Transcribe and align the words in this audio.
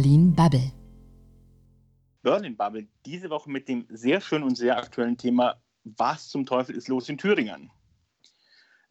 Berlin 0.00 0.34
Bubble. 0.34 0.72
Berlin 2.22 2.56
Bubble, 2.56 2.88
diese 3.04 3.28
Woche 3.28 3.50
mit 3.50 3.68
dem 3.68 3.84
sehr 3.90 4.22
schönen 4.22 4.44
und 4.44 4.56
sehr 4.56 4.78
aktuellen 4.78 5.18
Thema, 5.18 5.60
was 5.84 6.30
zum 6.30 6.46
Teufel 6.46 6.74
ist 6.74 6.88
los 6.88 7.10
in 7.10 7.18
Thüringen? 7.18 7.70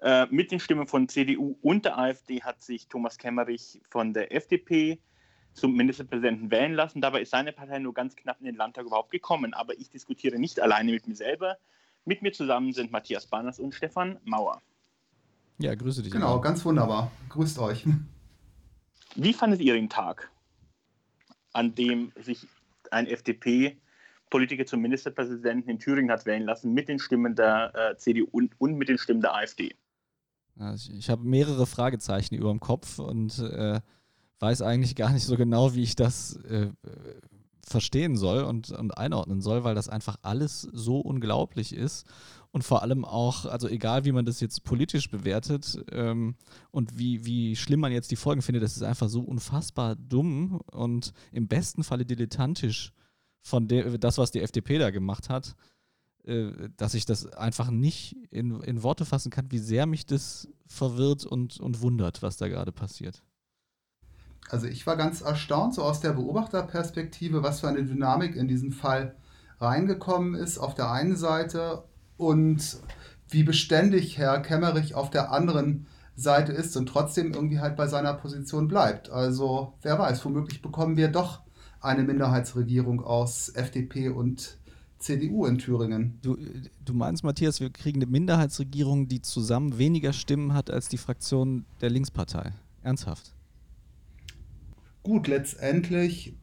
Äh, 0.04 0.28
mit 0.30 0.52
den 0.52 0.60
Stimmen 0.60 0.86
von 0.86 1.10
CDU 1.10 1.58
und 1.64 1.86
der 1.86 1.98
AfD 1.98 2.44
hat 2.44 2.62
sich 2.62 2.90
Thomas 2.90 3.18
Kemmerich 3.18 3.82
von 3.90 4.14
der 4.14 4.36
FDP 4.36 5.00
zum 5.54 5.76
Ministerpräsidenten 5.76 6.52
wählen 6.52 6.74
lassen. 6.74 7.02
Dabei 7.02 7.22
ist 7.22 7.32
seine 7.32 7.54
Partei 7.54 7.80
nur 7.80 7.96
ganz 7.96 8.16
knapp 8.16 8.40
in 8.40 8.46
den 8.46 8.56
Landtag 8.56 8.86
überhaupt 8.86 9.10
gekommen. 9.10 9.56
Aber 9.56 9.74
ich 9.80 9.90
diskutiere 9.90 10.38
nicht 10.38 10.60
alleine 10.60 10.92
mit 10.92 11.08
mir 11.08 11.16
selber. 11.16 11.58
Mit 12.06 12.22
mir 12.22 12.34
zusammen 12.34 12.72
sind 12.72 12.92
Matthias 12.92 13.26
Banners 13.26 13.58
und 13.58 13.74
Stefan 13.74 14.20
Mauer. 14.26 14.62
Ja, 15.58 15.74
grüße 15.74 16.04
dich. 16.04 16.12
Genau, 16.12 16.40
ganz 16.40 16.64
wunderbar. 16.64 17.12
Grüßt 17.30 17.58
euch. 17.58 17.88
Wie 19.16 19.34
fandet 19.34 19.60
ihr 19.62 19.74
den 19.74 19.90
Tag, 19.90 20.30
an 21.54 21.76
dem 21.76 22.12
sich 22.22 22.48
ein 22.92 23.08
FDP-Politiker 23.08 24.66
zum 24.66 24.82
Ministerpräsidenten 24.82 25.70
in 25.70 25.80
Thüringen 25.80 26.12
hat 26.12 26.26
wählen 26.26 26.44
lassen 26.44 26.74
mit 26.74 26.90
den 26.90 27.00
Stimmen 27.00 27.36
der 27.36 27.74
äh, 27.76 27.98
CDU 27.98 28.28
und, 28.32 28.60
und, 28.60 28.76
mit 28.76 28.90
den 28.90 28.98
Stimmen 28.98 29.22
der 29.22 29.36
AfD? 29.36 29.76
Also 30.58 30.92
ich, 30.94 31.10
habe 31.10 31.24
mehrere 31.24 31.66
Fragezeichen 31.66 32.36
über 32.36 32.50
dem 32.50 32.60
Kopf 32.60 33.00
und 33.00 33.40
äh, 33.40 33.80
weiß 34.40 34.62
eigentlich 34.62 34.96
gar 34.96 35.12
nicht 35.12 35.26
so 35.26 35.38
genau, 35.38 35.74
wie 35.74 35.84
ich 35.84 35.96
das 35.96 36.36
äh, 36.38 36.70
verstehen 37.66 38.18
soll 38.18 38.44
und, 38.44 38.72
und 38.72 38.98
einordnen 38.98 39.42
soll, 39.42 39.64
weil 39.64 39.76
das 39.76 39.90
einfach 39.90 40.18
alles 40.22 40.62
so 40.62 41.00
unglaublich 41.00 41.74
ist 41.74 42.08
und 42.52 42.64
vor 42.64 42.82
allem 42.82 43.06
auch, 43.06 43.46
also 43.46 43.68
egal 43.68 44.06
wie 44.06 44.12
man 44.12 44.26
das 44.26 44.40
jetzt 44.40 44.64
politisch 44.64 45.10
bewertet 45.10 45.78
ähm, 45.92 46.36
und 46.72 46.98
wie, 46.98 47.26
wie 47.26 47.56
schlimm 47.56 47.80
man 47.80 47.92
jetzt 47.92 48.12
die 48.12 48.16
Folgen 48.16 48.42
findet, 48.42 48.64
das 48.64 48.76
ist 48.76 48.84
einfach 48.84 49.10
so 49.10 49.22
unfassbar 49.22 49.96
dumm 49.96 50.62
und 50.72 51.14
im 51.32 51.48
besten 51.48 51.84
Falle 51.84 52.06
dilettantisch 52.06 52.92
von 53.42 53.68
de, 53.68 53.98
das, 53.98 54.18
was 54.18 54.32
die 54.32 54.42
FDP 54.42 54.80
da 54.80 54.90
gemacht 54.90 55.30
hat, 55.30 55.56
äh, 56.26 56.70
dass 56.76 56.96
ich 56.96 57.06
das 57.06 57.28
einfach 57.34 57.70
nicht 57.70 58.16
in, 58.32 58.62
in 58.62 58.84
Worte 58.84 59.06
fassen 59.06 59.30
kann, 59.30 59.52
wie 59.52 59.60
sehr 59.60 59.86
mich 59.86 60.06
das 60.06 60.48
verwirrt 60.66 61.26
und, 61.26 61.60
und 61.60 61.82
wundert, 61.82 62.22
was 62.24 62.38
da 62.38 62.48
gerade 62.48 62.72
passiert. 62.72 63.24
Also 64.50 64.66
ich 64.66 64.88
war 64.88 64.98
ganz 64.98 65.22
erstaunt, 65.22 65.76
so 65.76 65.84
aus 65.84 66.00
der 66.00 66.14
Beobachterperspektive, 66.14 67.44
was 67.44 67.60
für 67.60 67.68
eine 67.68 67.86
Dynamik 67.86 68.36
in 68.36 68.48
diesen 68.48 68.72
Fall 68.72 69.16
reingekommen 69.60 70.34
ist. 70.34 70.58
Auf 70.58 70.74
der 70.74 70.92
einen 70.92 71.16
Seite 71.16 71.84
und 72.20 72.78
wie 73.30 73.44
beständig 73.44 74.18
Herr 74.18 74.42
Kemmerich 74.42 74.94
auf 74.94 75.10
der 75.10 75.32
anderen 75.32 75.88
Seite 76.16 76.52
ist 76.52 76.76
und 76.76 76.88
trotzdem 76.88 77.34
irgendwie 77.34 77.60
halt 77.60 77.78
bei 77.78 77.88
seiner 77.88 78.14
Position 78.14 78.68
bleibt. 78.68 79.10
Also 79.10 79.74
wer 79.82 79.98
weiß, 79.98 80.24
womöglich 80.26 80.62
bekommen 80.62 80.98
wir 80.98 81.08
doch 81.08 81.42
eine 81.80 82.04
Minderheitsregierung 82.04 83.02
aus 83.02 83.50
FDP 83.50 84.10
und 84.10 84.58
CDU 84.98 85.46
in 85.46 85.60
Thüringen. 85.60 86.20
Du, 86.22 86.38
du 86.84 86.94
meinst, 86.94 87.24
Matthias, 87.24 87.62
wir 87.62 87.70
kriegen 87.70 88.00
eine 88.00 88.12
Minderheitsregierung, 88.12 89.08
die 89.08 89.22
zusammen 89.22 89.78
weniger 89.78 90.12
Stimmen 90.12 90.54
hat 90.54 90.70
als 90.70 90.90
die 90.90 90.98
Fraktion 90.98 91.66
der 91.80 91.90
Linkspartei. 91.90 92.52
Ernsthaft? 92.84 93.34
Gut, 95.04 95.30
letztendlich 95.30 96.36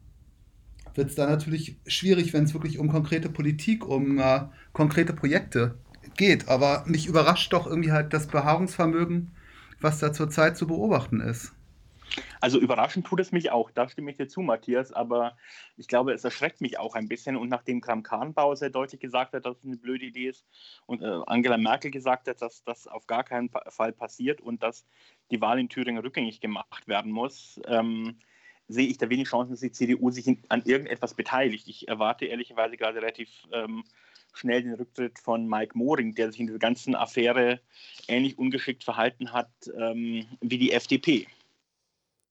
wird 0.97 1.09
es 1.09 1.15
dann 1.15 1.29
natürlich 1.29 1.77
schwierig, 1.87 2.33
wenn 2.33 2.43
es 2.43 2.53
wirklich 2.53 2.79
um 2.79 2.89
konkrete 2.89 3.29
Politik, 3.29 3.85
um 3.87 4.19
äh, 4.19 4.41
konkrete 4.73 5.13
Projekte 5.13 5.77
geht. 6.15 6.47
Aber 6.47 6.83
mich 6.85 7.07
überrascht 7.07 7.53
doch 7.53 7.67
irgendwie 7.67 7.91
halt 7.91 8.13
das 8.13 8.27
Beharrungsvermögen, 8.27 9.31
was 9.79 9.99
da 9.99 10.11
zurzeit 10.11 10.57
zu 10.57 10.67
beobachten 10.67 11.21
ist. 11.21 11.53
Also 12.39 12.59
überraschend 12.59 13.05
tut 13.05 13.19
es 13.19 13.31
mich 13.31 13.51
auch, 13.51 13.71
da 13.71 13.89
stimme 13.89 14.11
ich 14.11 14.17
dir 14.17 14.27
zu, 14.27 14.41
Matthias, 14.41 14.91
aber 14.91 15.35
ich 15.75 15.87
glaube, 15.87 16.13
es 16.13 16.23
erschreckt 16.23 16.61
mich 16.61 16.79
auch 16.79 16.95
ein 16.95 17.07
bisschen. 17.07 17.35
Und 17.35 17.49
nachdem 17.49 17.81
Kram 17.81 18.03
Kahnbauer 18.03 18.55
sehr 18.55 18.69
deutlich 18.69 19.01
gesagt 19.01 19.33
hat, 19.33 19.45
dass 19.45 19.57
es 19.57 19.65
eine 19.65 19.77
blöde 19.77 20.05
Idee 20.05 20.29
ist 20.29 20.45
und 20.85 21.01
äh, 21.01 21.19
Angela 21.25 21.57
Merkel 21.57 21.91
gesagt 21.91 22.27
hat, 22.27 22.41
dass 22.41 22.63
das 22.63 22.87
auf 22.87 23.07
gar 23.07 23.23
keinen 23.23 23.49
Fall 23.49 23.91
passiert 23.91 24.41
und 24.41 24.63
dass 24.63 24.85
die 25.31 25.41
Wahl 25.41 25.59
in 25.59 25.69
Thüringen 25.69 26.01
rückgängig 26.01 26.39
gemacht 26.39 26.87
werden 26.87 27.11
muss, 27.11 27.59
ähm, 27.67 28.17
sehe 28.67 28.87
ich 28.87 28.97
da 28.97 29.09
wenig 29.09 29.27
Chancen, 29.27 29.51
dass 29.51 29.61
die 29.61 29.71
CDU 29.71 30.11
sich 30.11 30.27
an 30.49 30.61
irgendetwas 30.63 31.13
beteiligt. 31.13 31.67
Ich 31.67 31.87
erwarte 31.87 32.25
ehrlicherweise 32.25 32.77
gerade 32.77 32.97
relativ 32.97 33.29
ähm, 33.51 33.83
schnell 34.33 34.63
den 34.63 34.73
Rücktritt 34.73 35.19
von 35.19 35.47
Mike 35.47 35.77
Moring, 35.77 36.13
der 36.13 36.31
sich 36.31 36.39
in 36.39 36.47
dieser 36.47 36.59
ganzen 36.59 36.95
Affäre 36.95 37.59
ähnlich 38.07 38.37
ungeschickt 38.37 38.83
verhalten 38.83 39.31
hat 39.31 39.49
ähm, 39.77 40.25
wie 40.41 40.57
die 40.57 40.71
FDP. 40.71 41.27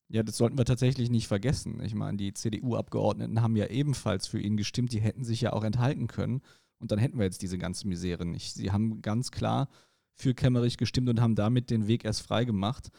Ja, 0.08 0.22
das 0.22 0.36
sollten 0.36 0.56
wir 0.56 0.64
tatsächlich 0.64 1.10
nicht 1.10 1.26
vergessen. 1.26 1.82
Ich 1.82 1.94
meine, 1.94 2.16
die 2.16 2.32
CDU-Abgeordneten 2.32 3.42
haben 3.42 3.56
ja 3.56 3.66
ebenfalls 3.66 4.28
für 4.28 4.38
ihn 4.38 4.56
gestimmt, 4.56 4.92
die 4.92 5.00
hätten 5.00 5.24
sich 5.24 5.40
ja 5.40 5.52
auch 5.52 5.64
enthalten 5.64 6.06
können. 6.06 6.42
Und 6.78 6.92
dann 6.92 6.98
hätten 6.98 7.18
wir 7.18 7.24
jetzt 7.24 7.42
diese 7.42 7.58
ganze 7.58 7.88
Misere 7.88 8.24
nicht. 8.24 8.54
Sie 8.54 8.70
haben 8.70 9.02
ganz 9.02 9.32
klar 9.32 9.68
für 10.14 10.34
Kemmerich 10.34 10.76
gestimmt 10.76 11.08
und 11.08 11.20
haben 11.20 11.34
damit 11.34 11.70
den 11.70 11.88
Weg 11.88 12.04
erst 12.04 12.22
frei 12.22 12.44
gemacht 12.44 12.90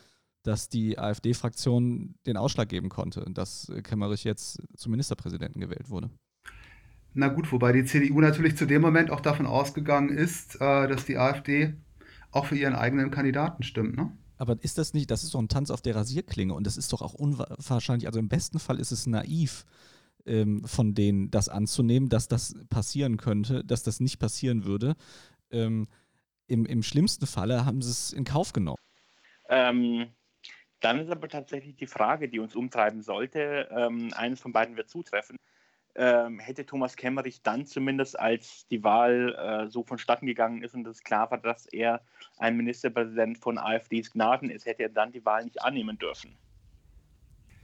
dass 0.47 0.69
die 0.69 0.97
AfD-Fraktion 0.97 2.15
den 2.25 2.37
Ausschlag 2.37 2.69
geben 2.69 2.87
konnte, 2.87 3.25
dass 3.31 3.69
Kemmerich 3.83 4.23
jetzt 4.23 4.61
zum 4.77 4.91
Ministerpräsidenten 4.91 5.59
gewählt 5.59 5.89
wurde. 5.89 6.09
Na 7.13 7.27
gut, 7.27 7.51
wobei 7.51 7.73
die 7.73 7.83
CDU 7.83 8.21
natürlich 8.21 8.55
zu 8.55 8.65
dem 8.65 8.81
Moment 8.81 9.11
auch 9.11 9.19
davon 9.19 9.45
ausgegangen 9.45 10.09
ist, 10.09 10.55
äh, 10.55 10.87
dass 10.87 11.05
die 11.05 11.17
AfD 11.17 11.73
auch 12.31 12.45
für 12.45 12.55
ihren 12.55 12.75
eigenen 12.75 13.11
Kandidaten 13.11 13.63
stimmt, 13.63 13.97
ne? 13.97 14.11
Aber 14.37 14.55
ist 14.61 14.77
das 14.77 14.93
nicht, 14.93 15.09
das 15.09 15.23
ist 15.23 15.33
doch 15.33 15.39
ein 15.39 15.49
Tanz 15.49 15.71
auf 15.71 15.81
der 15.81 15.95
Rasierklinge 15.95 16.53
und 16.53 16.65
das 16.67 16.77
ist 16.77 16.93
doch 16.93 17.01
auch 17.01 17.15
unwahrscheinlich, 17.15 18.05
also 18.05 18.19
im 18.19 18.29
besten 18.29 18.59
Fall 18.59 18.79
ist 18.79 18.91
es 18.91 19.07
naiv 19.07 19.65
ähm, 20.27 20.63
von 20.63 20.93
denen, 20.93 21.31
das 21.31 21.49
anzunehmen, 21.49 22.07
dass 22.07 22.27
das 22.27 22.53
passieren 22.69 23.17
könnte, 23.17 23.63
dass 23.65 23.81
das 23.81 23.99
nicht 23.99 24.19
passieren 24.19 24.63
würde. 24.63 24.95
Ähm, 25.49 25.87
im, 26.45 26.65
Im 26.67 26.83
schlimmsten 26.83 27.25
Falle 27.25 27.65
haben 27.65 27.81
sie 27.81 27.89
es 27.89 28.13
in 28.13 28.25
Kauf 28.25 28.53
genommen. 28.53 28.77
Ähm, 29.49 30.07
dann 30.79 30.99
ist 30.99 31.09
aber 31.09 31.27
tatsächlich 31.27 31.75
die 31.75 31.87
Frage, 31.87 32.29
die 32.29 32.39
uns 32.39 32.55
umtreiben 32.55 33.01
sollte, 33.01 33.67
ähm, 33.71 34.13
eines 34.15 34.39
von 34.41 34.51
beiden 34.51 34.77
wird 34.77 34.89
zutreffen. 34.89 35.37
Ähm, 35.95 36.37
hätte 36.37 36.65
Thomas 36.65 36.95
Kemmerich 36.95 37.41
dann 37.41 37.65
zumindest, 37.65 38.19
als 38.19 38.67
die 38.67 38.83
Wahl 38.83 39.33
äh, 39.35 39.69
so 39.71 39.83
vonstatten 39.83 40.27
gegangen 40.27 40.61
ist 40.61 40.75
und 40.75 40.85
es 40.85 41.03
klar 41.03 41.31
war, 41.31 41.39
dass 41.39 41.65
er 41.65 42.01
ein 42.37 42.55
Ministerpräsident 42.55 43.39
von 43.39 43.57
AfDs 43.57 44.11
Gnaden 44.11 44.51
ist, 44.51 44.67
hätte 44.67 44.83
er 44.83 44.89
dann 44.89 45.11
die 45.11 45.25
Wahl 45.25 45.43
nicht 45.43 45.61
annehmen 45.63 45.97
dürfen? 45.97 46.37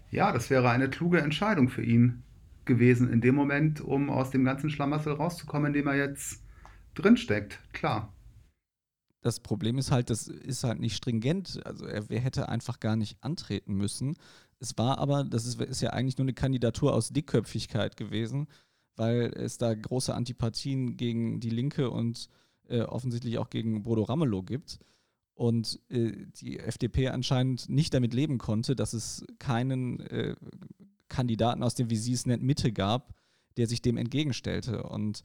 Ja, 0.10 0.32
das 0.32 0.50
wäre 0.50 0.70
eine 0.70 0.90
kluge 0.90 1.22
Entscheidung 1.22 1.70
für 1.70 1.84
ihn 1.84 2.24
gewesen 2.66 3.12
in 3.12 3.22
dem 3.22 3.36
Moment, 3.36 3.82
um 3.82 4.10
aus 4.10 4.32
dem 4.32 4.46
ganzen 4.46 4.70
Schlamassel 4.70 5.14
rauszukommen, 5.14 5.68
in 5.68 5.74
dem 5.74 5.88
er 5.88 5.96
jetzt 5.96 6.44
drinsteckt. 6.96 7.60
Klar. 7.74 8.13
Das 9.24 9.40
Problem 9.40 9.78
ist 9.78 9.90
halt, 9.90 10.10
das 10.10 10.28
ist 10.28 10.66
halt 10.66 10.80
nicht 10.80 10.96
stringent. 10.96 11.66
Also 11.66 11.86
er, 11.86 12.04
er 12.12 12.20
hätte 12.20 12.50
einfach 12.50 12.80
gar 12.80 12.98
nicht 12.98 13.18
antreten 13.24 13.74
müssen. 13.74 14.18
Es 14.60 14.78
war 14.78 14.98
aber, 14.98 15.24
das 15.24 15.46
ist, 15.46 15.60
ist 15.62 15.82
ja 15.82 15.92
eigentlich 15.92 16.18
nur 16.18 16.26
eine 16.26 16.34
Kandidatur 16.34 16.94
aus 16.94 17.10
Dickköpfigkeit 17.10 17.96
gewesen, 17.98 18.48
weil 18.98 19.32
es 19.36 19.58
da 19.58 19.74
große 19.74 20.14
Antipathien 20.14 20.98
gegen 20.98 21.40
die 21.40 21.50
Linke 21.50 21.90
und 21.90 22.28
äh, 22.68 22.82
offensichtlich 22.82 23.38
auch 23.38 23.50
gegen 23.50 23.84
Bodo 23.84 24.04
Ramelow 24.04 24.44
gibt. 24.44 24.80
Und 25.36 25.80
äh, 25.90 26.12
die 26.36 26.60
FDP 26.60 27.08
anscheinend 27.08 27.70
nicht 27.70 27.94
damit 27.94 28.14
leben 28.14 28.38
konnte, 28.38 28.76
dass 28.76 28.92
es 28.94 29.26
keinen 29.40 30.02
äh, 30.02 30.36
Kandidaten 31.08 31.64
aus 31.64 31.76
dem, 31.76 31.90
wie 31.90 31.96
sie 31.96 32.14
es 32.14 32.26
nennt, 32.26 32.44
Mitte 32.44 32.74
gab, 32.74 33.16
der 33.56 33.68
sich 33.68 33.82
dem 33.82 33.96
entgegenstellte. 33.96 34.84
Und 34.84 35.24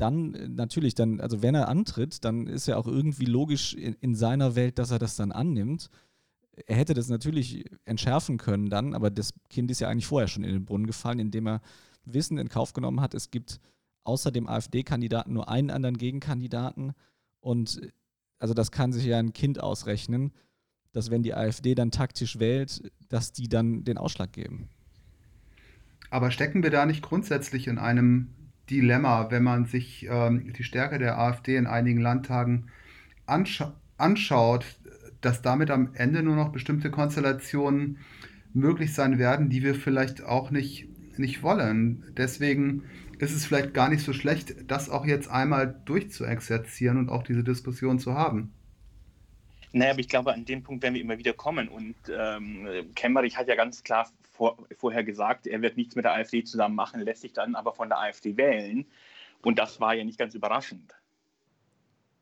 dann 0.00 0.34
äh, 0.34 0.48
natürlich, 0.48 0.94
dann, 0.94 1.20
also 1.20 1.42
wenn 1.42 1.54
er 1.54 1.68
antritt, 1.68 2.24
dann 2.24 2.46
ist 2.46 2.66
ja 2.66 2.76
auch 2.76 2.86
irgendwie 2.86 3.26
logisch 3.26 3.74
in, 3.74 3.94
in, 4.00 4.14
seiner 4.14 4.54
Welt, 4.54 4.78
dass 4.78 4.90
er 4.90 4.98
das 4.98 5.16
dann 5.16 5.32
annimmt. 5.32 5.90
Er 6.66 6.76
hätte 6.76 6.94
das 6.94 7.08
natürlich 7.08 7.64
entschärfen 7.84 8.36
können 8.38 8.68
dann, 8.68 8.94
aber 8.94 9.10
das 9.10 9.32
Kind 9.48 9.70
ist 9.70 9.80
ja 9.80 9.88
eigentlich 9.88 10.06
vorher 10.06 10.28
schon 10.28 10.44
in 10.44 10.52
den 10.52 10.64
Brunnen 10.64 10.86
gefallen, 10.86 11.18
indem 11.18 11.46
er 11.46 11.60
Wissen 12.04 12.38
in 12.38 12.48
Kauf 12.48 12.72
genommen 12.72 13.00
hat, 13.00 13.14
es 13.14 13.30
gibt 13.30 13.60
außer 14.04 14.30
dem 14.30 14.48
AfD-Kandidaten 14.48 15.32
nur 15.32 15.48
einen 15.48 15.70
anderen 15.70 15.96
Gegenkandidaten 15.96 16.92
und 17.40 17.80
also 18.38 18.54
das 18.54 18.70
kann 18.70 18.92
sich 18.92 19.04
ja 19.04 19.18
ein 19.18 19.32
Kind 19.32 19.60
ausrechnen, 19.60 20.32
dass 20.92 21.10
wenn 21.10 21.22
die 21.22 21.34
AfD 21.34 21.74
dann 21.74 21.90
taktisch 21.90 22.38
wählt, 22.38 22.90
dass 23.08 23.32
die 23.32 23.48
dann 23.48 23.84
den 23.84 23.98
Ausschlag 23.98 24.32
geben. 24.32 24.68
Aber 26.10 26.30
stecken 26.30 26.62
wir 26.62 26.70
da 26.70 26.86
nicht 26.86 27.02
grundsätzlich 27.02 27.68
in 27.68 27.78
einem 27.78 28.28
Dilemma, 28.70 29.30
wenn 29.30 29.42
man 29.42 29.66
sich 29.66 30.06
ähm, 30.08 30.52
die 30.52 30.64
Stärke 30.64 30.98
der 30.98 31.18
AfD 31.18 31.56
in 31.56 31.66
einigen 31.66 32.00
Landtagen 32.00 32.70
anscha 33.26 33.74
anschaut, 33.98 34.64
dass 35.20 35.42
damit 35.42 35.70
am 35.70 35.90
Ende 35.94 36.22
nur 36.22 36.36
noch 36.36 36.52
bestimmte 36.52 36.90
Konstellationen 36.90 37.98
möglich 38.54 38.94
sein 38.94 39.18
werden, 39.18 39.50
die 39.50 39.62
wir 39.62 39.74
vielleicht 39.74 40.24
auch 40.24 40.50
nicht, 40.50 40.88
nicht 41.18 41.42
wollen. 41.42 42.04
Deswegen 42.16 42.84
ist 43.18 43.34
es 43.34 43.44
vielleicht 43.44 43.74
gar 43.74 43.90
nicht 43.90 44.02
so 44.02 44.14
schlecht, 44.14 44.54
das 44.70 44.88
auch 44.88 45.04
jetzt 45.04 45.30
einmal 45.30 45.78
durchzuexerzieren 45.84 46.96
und 46.96 47.10
auch 47.10 47.22
diese 47.22 47.44
Diskussion 47.44 47.98
zu 47.98 48.14
haben. 48.14 48.52
Naja, 49.72 49.92
aber 49.92 50.00
ich 50.00 50.08
glaube, 50.08 50.32
an 50.32 50.44
dem 50.44 50.62
Punkt 50.62 50.82
werden 50.82 50.94
wir 50.94 51.02
immer 51.02 51.18
wieder 51.18 51.32
kommen. 51.32 51.68
Und 51.68 51.94
ähm, 52.10 52.66
Kemmerich 52.94 53.36
hat 53.36 53.46
ja 53.46 53.54
ganz 53.54 53.84
klar 53.84 54.10
vor, 54.40 54.56
vorher 54.78 55.04
gesagt, 55.04 55.46
er 55.46 55.60
wird 55.60 55.76
nichts 55.76 55.96
mit 55.96 56.06
der 56.06 56.14
AfD 56.14 56.42
zusammen 56.42 56.74
machen, 56.74 57.02
lässt 57.02 57.20
sich 57.20 57.34
dann 57.34 57.54
aber 57.54 57.74
von 57.74 57.90
der 57.90 58.00
AfD 58.00 58.38
wählen. 58.38 58.86
Und 59.42 59.58
das 59.58 59.80
war 59.82 59.94
ja 59.94 60.02
nicht 60.02 60.18
ganz 60.18 60.34
überraschend. 60.34 60.94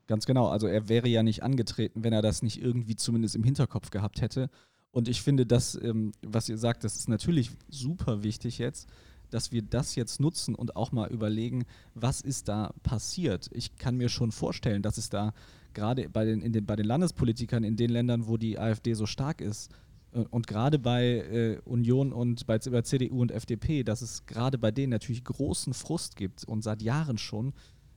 Ganz 0.08 0.26
genau. 0.26 0.48
Also 0.48 0.66
er 0.66 0.88
wäre 0.88 1.06
ja 1.06 1.22
nicht 1.22 1.44
angetreten, 1.44 2.02
wenn 2.02 2.12
er 2.12 2.20
das 2.20 2.42
nicht 2.42 2.60
irgendwie 2.60 2.96
zumindest 2.96 3.36
im 3.36 3.44
Hinterkopf 3.44 3.90
gehabt 3.90 4.20
hätte. 4.20 4.50
Und 4.90 5.06
ich 5.06 5.22
finde, 5.22 5.46
das, 5.46 5.80
ähm, 5.80 6.10
was 6.26 6.48
ihr 6.48 6.58
sagt, 6.58 6.82
das 6.82 6.96
ist 6.96 7.08
natürlich 7.08 7.52
super 7.68 8.24
wichtig 8.24 8.58
jetzt, 8.58 8.88
dass 9.30 9.52
wir 9.52 9.62
das 9.62 9.94
jetzt 9.94 10.18
nutzen 10.18 10.56
und 10.56 10.74
auch 10.74 10.90
mal 10.90 11.08
überlegen, 11.10 11.66
was 11.94 12.20
ist 12.20 12.48
da 12.48 12.72
passiert. 12.82 13.48
Ich 13.52 13.76
kann 13.76 13.96
mir 13.96 14.08
schon 14.08 14.32
vorstellen, 14.32 14.82
dass 14.82 14.98
es 14.98 15.08
da 15.08 15.34
gerade 15.72 16.08
bei 16.08 16.24
den, 16.24 16.52
den, 16.52 16.66
bei 16.66 16.74
den 16.74 16.86
Landespolitikern 16.86 17.62
in 17.62 17.76
den 17.76 17.90
Ländern, 17.90 18.26
wo 18.26 18.38
die 18.38 18.58
AfD 18.58 18.94
so 18.94 19.06
stark 19.06 19.40
ist, 19.40 19.70
und 20.12 20.46
gerade 20.46 20.78
bei 20.78 21.04
äh, 21.04 21.60
Union 21.64 22.12
und 22.12 22.46
bei, 22.46 22.58
bei, 22.58 22.82
CDU 22.82 23.20
und 23.20 23.30
FDP, 23.30 23.84
dass 23.84 24.02
es 24.02 24.24
gerade 24.26 24.58
bei 24.58 24.70
denen 24.70 24.90
natürlich 24.90 25.24
großen 25.24 25.74
Frust 25.74 26.16
gibt 26.16 26.44
und 26.44 26.62
seit 26.62 26.82
Jahren 26.82 27.18
schon, 27.18 27.52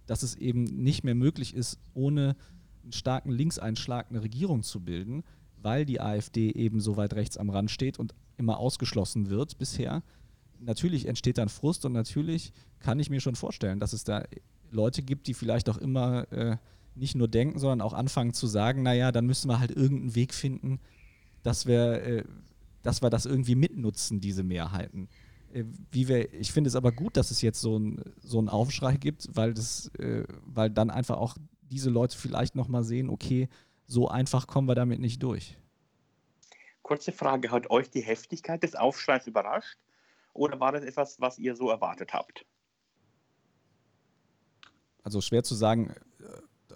dass 0.06 0.24
es 0.24 0.36
eben 0.36 0.63
nicht 0.63 1.04
mehr 1.04 1.16
möglich 1.16 1.56
ist, 1.56 1.80
ohne 1.94 2.36
einen 2.84 2.92
starken 2.92 3.31
Linkseinschlag 3.31 4.10
eine 4.10 4.24
Regierung 4.24 4.63
zu 4.63 4.81
bilden, 4.81 5.24
weil 5.58 5.86
die 5.86 6.02
AfD 6.02 6.52
eben 6.52 6.81
so 6.81 6.98
weit 6.98 7.13
rechts 7.13 7.38
am 7.38 7.50
Rand 7.50 7.72
steht 7.72 8.00
und 8.00 8.13
immer 8.38 8.58
ausgeschlossen 8.58 9.30
wird 9.30 9.58
bisher. 9.58 10.04
Natürlich 10.60 11.08
entsteht 11.08 11.38
dann 11.38 11.50
Frust 11.50 11.86
und 11.86 11.94
natürlich 11.94 12.52
kann 12.80 13.00
ich 13.00 13.10
mir 13.10 13.22
schon 13.22 13.36
vorstellen, 13.36 13.80
dass 13.80 13.94
es 13.94 14.04
da 14.04 14.24
Leute 14.72 15.02
gibt, 15.02 15.28
die 15.28 15.34
vielleicht 15.34 15.69
auch 15.69 15.78
immer 15.78 16.31
äh, 16.31 16.58
nicht 16.96 17.16
nur 17.16 17.28
denken, 17.28 17.60
sondern 17.60 17.81
auch 17.81 17.94
anfangen 17.94 18.34
zu 18.34 18.48
sagen, 18.48 18.84
naja, 18.84 19.12
dann 19.12 19.25
müssen 19.25 19.50
wir 19.50 19.60
halt 19.60 19.72
irgendeinen 19.72 20.16
Weg 20.16 20.34
finden, 20.34 20.80
dass 21.44 21.66
wir, 21.66 22.04
äh, 22.04 22.24
dass 22.82 23.02
wir 23.02 23.10
das 23.10 23.26
irgendwie 23.26 23.56
mitnutzen, 23.56 24.20
diese 24.20 24.44
Mehrheiten. 24.44 25.10
Äh, 25.54 25.66
wie 25.92 26.08
wir, 26.08 26.34
ich 26.34 26.52
finde 26.52 26.68
es 26.68 26.76
aber 26.76 26.92
gut, 26.92 27.18
dass 27.18 27.32
es 27.32 27.42
jetzt 27.42 27.62
so, 27.62 27.78
ein, 27.78 28.02
so 28.22 28.40
einen 28.40 28.50
Aufschrei 28.50 28.98
gibt, 28.98 29.28
weil, 29.36 29.54
das, 29.54 29.88
äh, 29.96 30.24
weil 30.46 30.70
dann 30.70 30.90
einfach 30.90 31.18
auch 31.18 31.36
diese 31.62 31.90
Leute 31.90 32.18
vielleicht 32.18 32.56
nochmal 32.56 32.84
sehen, 32.84 33.10
okay, 33.10 33.50
so 33.88 34.08
einfach 34.08 34.48
kommen 34.48 34.68
wir 34.68 34.76
damit 34.76 35.00
nicht 35.00 35.22
durch. 35.24 35.58
Kurze 36.82 37.12
Frage, 37.12 37.52
hat 37.52 37.70
euch 37.70 37.90
die 37.90 38.02
Heftigkeit 38.02 38.64
des 38.64 38.76
Aufschreis 38.76 39.28
überrascht 39.28 39.78
oder 40.34 40.60
war 40.60 40.72
das 40.72 40.84
etwas, 40.84 41.20
was 41.22 41.38
ihr 41.38 41.56
so 41.56 41.70
erwartet 41.70 42.14
habt? 42.14 42.46
Also 45.04 45.22
schwer 45.22 45.44
zu 45.44 45.56
sagen, 45.56 45.94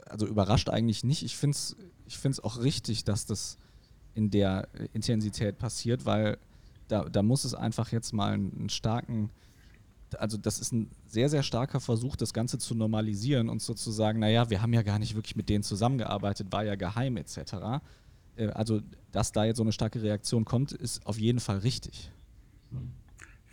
also 0.06 0.26
überrascht 0.28 0.70
eigentlich 0.70 1.04
nicht. 1.04 1.24
Ich 1.24 1.36
finde 1.38 1.56
es 1.56 1.76
ich 2.06 2.18
find's 2.18 2.40
auch 2.40 2.60
richtig, 2.60 3.04
dass 3.04 3.26
das 3.26 3.58
in 4.16 4.32
der 4.32 4.68
Intensität 4.94 5.60
passiert, 5.60 6.06
weil 6.06 6.38
da, 6.88 7.04
da 7.06 7.22
muss 7.22 7.46
es 7.46 7.54
einfach 7.54 7.92
jetzt 7.92 8.14
mal 8.14 8.34
einen 8.34 8.70
starken, 8.70 9.30
also 10.18 10.38
das 10.38 10.60
ist 10.60 10.72
ein 10.72 10.90
sehr, 11.06 11.30
sehr 11.30 11.44
starker 11.44 11.80
Versuch, 11.80 12.16
das 12.16 12.34
Ganze 12.34 12.58
zu 12.58 12.76
normalisieren 12.76 13.50
und 13.50 13.62
sozusagen, 13.62 14.20
naja, 14.20 14.50
wir 14.50 14.62
haben 14.62 14.74
ja 14.74 14.82
gar 14.82 15.00
nicht 15.00 15.16
wirklich 15.16 15.36
mit 15.36 15.50
denen 15.50 15.64
zusammengearbeitet, 15.64 16.52
war 16.52 16.64
ja 16.64 16.76
geheim 16.76 17.18
etc. 17.18 17.82
Äh, 18.36 18.48
also, 18.48 18.82
dass 19.12 19.32
da 19.32 19.46
jetzt 19.46 19.58
so 19.58 19.64
eine 19.64 19.72
starke 19.72 20.02
Reaktion 20.02 20.46
kommt, 20.46 20.72
ist 20.72 21.06
auf 21.06 21.18
jeden 21.18 21.40
Fall 21.40 21.60
richtig. 21.60 22.12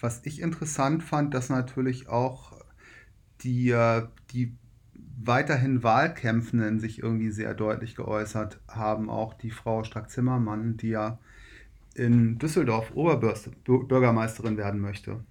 Was 0.01 0.25
ich 0.25 0.41
interessant 0.41 1.03
fand, 1.03 1.35
dass 1.35 1.49
natürlich 1.49 2.09
auch 2.09 2.53
die, 3.43 3.71
äh, 3.71 4.07
die 4.31 4.57
weiterhin 5.27 5.83
Wahlkämpfenden 5.83 6.81
sich 6.81 7.03
irgendwie 7.03 7.31
sehr 7.31 7.55
deutlich 7.55 7.95
geäußert 7.95 8.61
haben. 8.69 9.11
Auch 9.11 9.35
die 9.35 9.51
Frau 9.51 9.85
Strack-Zimmermann, 9.85 10.77
die 10.77 10.91
ja 10.91 11.19
in 11.95 12.39
Düsseldorf 12.39 12.93
Oberbürgermeisterin 12.95 14.57
werden 14.57 14.81
möchte. 14.81 15.25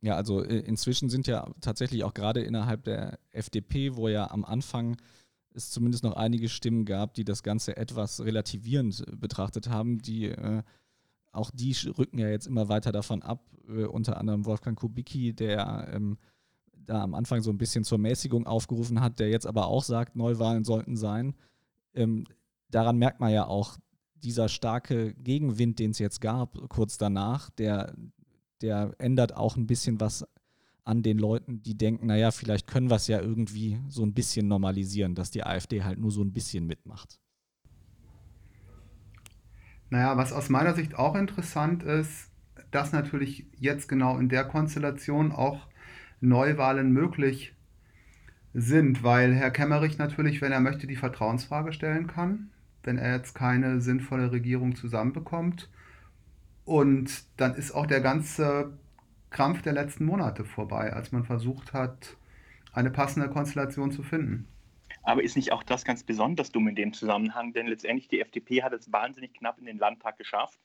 Ja, 0.00 0.16
also 0.16 0.44
äh, 0.44 0.58
inzwischen 0.58 1.08
sind 1.08 1.26
ja 1.26 1.50
tatsächlich 1.60 2.04
auch 2.04 2.14
gerade 2.14 2.42
innerhalb 2.42 2.84
der 2.84 3.18
FDP, 3.30 3.96
wo 3.96 4.08
ja 4.08 4.30
am 4.30 4.44
Anfang 4.44 4.96
es 5.54 5.70
zumindest 5.70 6.04
noch 6.04 6.14
einige 6.14 6.48
Stimmen 6.48 6.84
gab, 6.84 7.14
die 7.14 7.24
das 7.24 7.42
Ganze 7.42 7.76
etwas 7.76 8.22
relativierend 8.22 9.04
betrachtet 9.18 9.70
haben, 9.70 9.98
die 9.98 10.26
äh, 10.26 10.62
auch 11.32 11.50
die 11.52 11.74
rücken 11.98 12.18
ja 12.18 12.28
jetzt 12.28 12.46
immer 12.46 12.68
weiter 12.68 12.92
davon 12.92 13.22
ab, 13.22 13.44
äh, 13.68 13.84
unter 13.84 14.18
anderem 14.18 14.44
Wolfgang 14.44 14.78
Kubicki, 14.78 15.32
der 15.32 15.88
ähm, 15.92 16.18
da 16.86 17.02
am 17.02 17.14
Anfang 17.14 17.42
so 17.42 17.50
ein 17.50 17.58
bisschen 17.58 17.84
zur 17.84 17.98
Mäßigung 17.98 18.46
aufgerufen 18.46 19.00
hat, 19.00 19.18
der 19.18 19.28
jetzt 19.28 19.46
aber 19.46 19.66
auch 19.66 19.82
sagt, 19.82 20.16
Neuwahlen 20.16 20.64
sollten 20.64 20.96
sein. 20.96 21.34
Ähm, 21.94 22.24
daran 22.70 22.98
merkt 22.98 23.20
man 23.20 23.32
ja 23.32 23.46
auch, 23.46 23.78
dieser 24.24 24.48
starke 24.48 25.14
Gegenwind, 25.14 25.78
den 25.78 25.90
es 25.90 25.98
jetzt 25.98 26.20
gab, 26.20 26.56
kurz 26.68 26.96
danach, 26.96 27.50
der, 27.50 27.94
der 28.62 28.94
ändert 28.98 29.36
auch 29.36 29.56
ein 29.56 29.66
bisschen 29.66 30.00
was 30.00 30.26
an 30.84 31.02
den 31.02 31.18
Leuten, 31.18 31.62
die 31.62 31.76
denken, 31.76 32.06
naja, 32.06 32.30
vielleicht 32.30 32.66
können 32.66 32.90
wir 32.90 32.96
es 32.96 33.06
ja 33.06 33.20
irgendwie 33.20 33.80
so 33.88 34.02
ein 34.02 34.14
bisschen 34.14 34.48
normalisieren, 34.48 35.14
dass 35.14 35.30
die 35.30 35.44
AfD 35.44 35.82
halt 35.82 35.98
nur 35.98 36.10
so 36.10 36.22
ein 36.22 36.32
bisschen 36.32 36.66
mitmacht. 36.66 37.18
Naja, 39.90 40.16
was 40.16 40.32
aus 40.32 40.48
meiner 40.48 40.74
Sicht 40.74 40.94
auch 40.94 41.14
interessant 41.14 41.82
ist, 41.82 42.30
dass 42.70 42.92
natürlich 42.92 43.46
jetzt 43.56 43.88
genau 43.88 44.18
in 44.18 44.28
der 44.28 44.44
Konstellation 44.44 45.32
auch 45.32 45.68
Neuwahlen 46.28 46.92
möglich 46.92 47.54
sind, 48.52 49.02
weil 49.02 49.34
Herr 49.34 49.50
Kemmerich 49.50 49.98
natürlich, 49.98 50.40
wenn 50.40 50.52
er 50.52 50.60
möchte, 50.60 50.86
die 50.86 50.96
Vertrauensfrage 50.96 51.72
stellen 51.72 52.06
kann, 52.06 52.50
wenn 52.82 52.98
er 52.98 53.16
jetzt 53.16 53.34
keine 53.34 53.80
sinnvolle 53.80 54.30
Regierung 54.32 54.76
zusammenbekommt. 54.76 55.68
Und 56.64 57.24
dann 57.36 57.54
ist 57.54 57.72
auch 57.72 57.86
der 57.86 58.00
ganze 58.00 58.78
Krampf 59.30 59.62
der 59.62 59.72
letzten 59.72 60.04
Monate 60.04 60.44
vorbei, 60.44 60.92
als 60.92 61.12
man 61.12 61.24
versucht 61.24 61.72
hat, 61.72 62.16
eine 62.72 62.90
passende 62.90 63.28
Konstellation 63.28 63.90
zu 63.90 64.02
finden. 64.02 64.48
Aber 65.02 65.22
ist 65.22 65.36
nicht 65.36 65.52
auch 65.52 65.62
das 65.62 65.84
ganz 65.84 66.02
besonders 66.02 66.50
dumm 66.50 66.68
in 66.68 66.76
dem 66.76 66.92
Zusammenhang? 66.92 67.52
Denn 67.52 67.66
letztendlich 67.66 68.08
die 68.08 68.20
FDP 68.20 68.62
hat 68.62 68.72
es 68.72 68.90
wahnsinnig 68.92 69.34
knapp 69.34 69.58
in 69.58 69.66
den 69.66 69.78
Landtag 69.78 70.16
geschafft. 70.16 70.58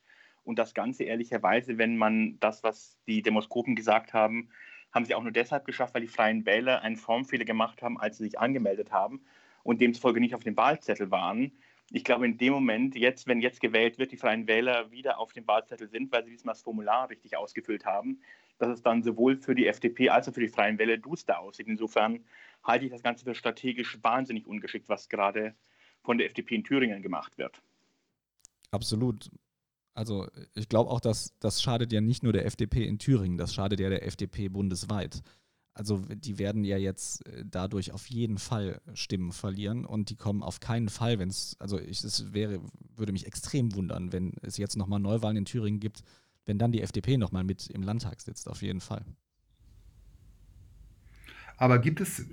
Und 0.44 0.58
das 0.58 0.72
Ganze 0.72 1.04
ehrlicherweise, 1.04 1.76
wenn 1.76 1.96
man 1.96 2.38
das, 2.40 2.62
was 2.62 2.96
die 3.06 3.22
Demoskopen 3.22 3.76
gesagt 3.76 4.14
haben, 4.14 4.48
haben 4.92 5.04
sie 5.04 5.14
auch 5.14 5.22
nur 5.22 5.32
deshalb 5.32 5.64
geschafft, 5.64 5.94
weil 5.94 6.02
die 6.02 6.08
Freien 6.08 6.46
Wähler 6.46 6.82
einen 6.82 6.96
Formfehler 6.96 7.44
gemacht 7.44 7.82
haben, 7.82 7.98
als 7.98 8.18
sie 8.18 8.24
sich 8.24 8.38
angemeldet 8.38 8.90
haben 8.90 9.20
und 9.62 9.80
demzufolge 9.80 10.20
nicht 10.20 10.34
auf 10.34 10.44
dem 10.44 10.56
Wahlzettel 10.56 11.10
waren. 11.10 11.52
Ich 11.92 12.04
glaube, 12.04 12.24
in 12.24 12.38
dem 12.38 12.52
Moment, 12.52 12.94
jetzt, 12.94 13.26
wenn 13.26 13.40
jetzt 13.40 13.60
gewählt 13.60 13.98
wird, 13.98 14.12
die 14.12 14.16
Freien 14.16 14.46
Wähler 14.46 14.90
wieder 14.92 15.18
auf 15.18 15.32
dem 15.32 15.46
Wahlzettel 15.46 15.88
sind, 15.88 16.12
weil 16.12 16.24
sie 16.24 16.30
diesmal 16.30 16.54
das 16.54 16.62
Formular 16.62 17.10
richtig 17.10 17.36
ausgefüllt 17.36 17.84
haben, 17.84 18.20
dass 18.58 18.68
es 18.68 18.82
dann 18.82 19.02
sowohl 19.02 19.36
für 19.36 19.54
die 19.54 19.66
FDP 19.66 20.10
als 20.10 20.28
auch 20.28 20.34
für 20.34 20.40
die 20.40 20.48
Freien 20.48 20.78
Wähler 20.78 20.98
duster 20.98 21.40
aussieht. 21.40 21.66
Insofern 21.66 22.24
halte 22.62 22.84
ich 22.84 22.92
das 22.92 23.02
Ganze 23.02 23.24
für 23.24 23.34
strategisch 23.34 23.98
wahnsinnig 24.02 24.46
ungeschickt, 24.46 24.88
was 24.88 25.08
gerade 25.08 25.54
von 26.02 26.18
der 26.18 26.26
FDP 26.26 26.56
in 26.56 26.64
Thüringen 26.64 27.02
gemacht 27.02 27.38
wird. 27.38 27.60
Absolut. 28.70 29.30
Also 29.94 30.28
ich 30.54 30.68
glaube 30.68 30.90
auch, 30.90 31.00
dass 31.00 31.34
das 31.40 31.62
schadet 31.62 31.92
ja 31.92 32.00
nicht 32.00 32.22
nur 32.22 32.32
der 32.32 32.46
FDP 32.46 32.86
in 32.86 32.98
Thüringen, 32.98 33.38
das 33.38 33.52
schadet 33.54 33.80
ja 33.80 33.88
der 33.88 34.06
FDP 34.06 34.48
bundesweit. 34.48 35.22
Also 35.74 35.98
die 35.98 36.38
werden 36.38 36.64
ja 36.64 36.76
jetzt 36.76 37.26
äh, 37.26 37.44
dadurch 37.46 37.92
auf 37.92 38.06
jeden 38.08 38.38
Fall 38.38 38.80
Stimmen 38.94 39.32
verlieren 39.32 39.84
und 39.84 40.10
die 40.10 40.16
kommen 40.16 40.42
auf 40.42 40.60
keinen 40.60 40.88
Fall, 40.88 41.18
wenn 41.18 41.28
es, 41.28 41.56
also 41.58 41.78
ich, 41.78 42.02
es 42.02 42.32
wäre, 42.32 42.60
würde 42.96 43.12
mich 43.12 43.26
extrem 43.26 43.74
wundern, 43.74 44.12
wenn 44.12 44.34
es 44.42 44.56
jetzt 44.56 44.76
nochmal 44.76 45.00
Neuwahlen 45.00 45.36
in 45.36 45.44
Thüringen 45.44 45.80
gibt, 45.80 46.02
wenn 46.44 46.58
dann 46.58 46.72
die 46.72 46.82
FDP 46.82 47.16
nochmal 47.16 47.44
mit 47.44 47.68
im 47.68 47.82
Landtag 47.82 48.20
sitzt, 48.20 48.48
auf 48.48 48.62
jeden 48.62 48.80
Fall. 48.80 49.04
Aber 51.56 51.78
gibt 51.78 52.00
es, 52.00 52.26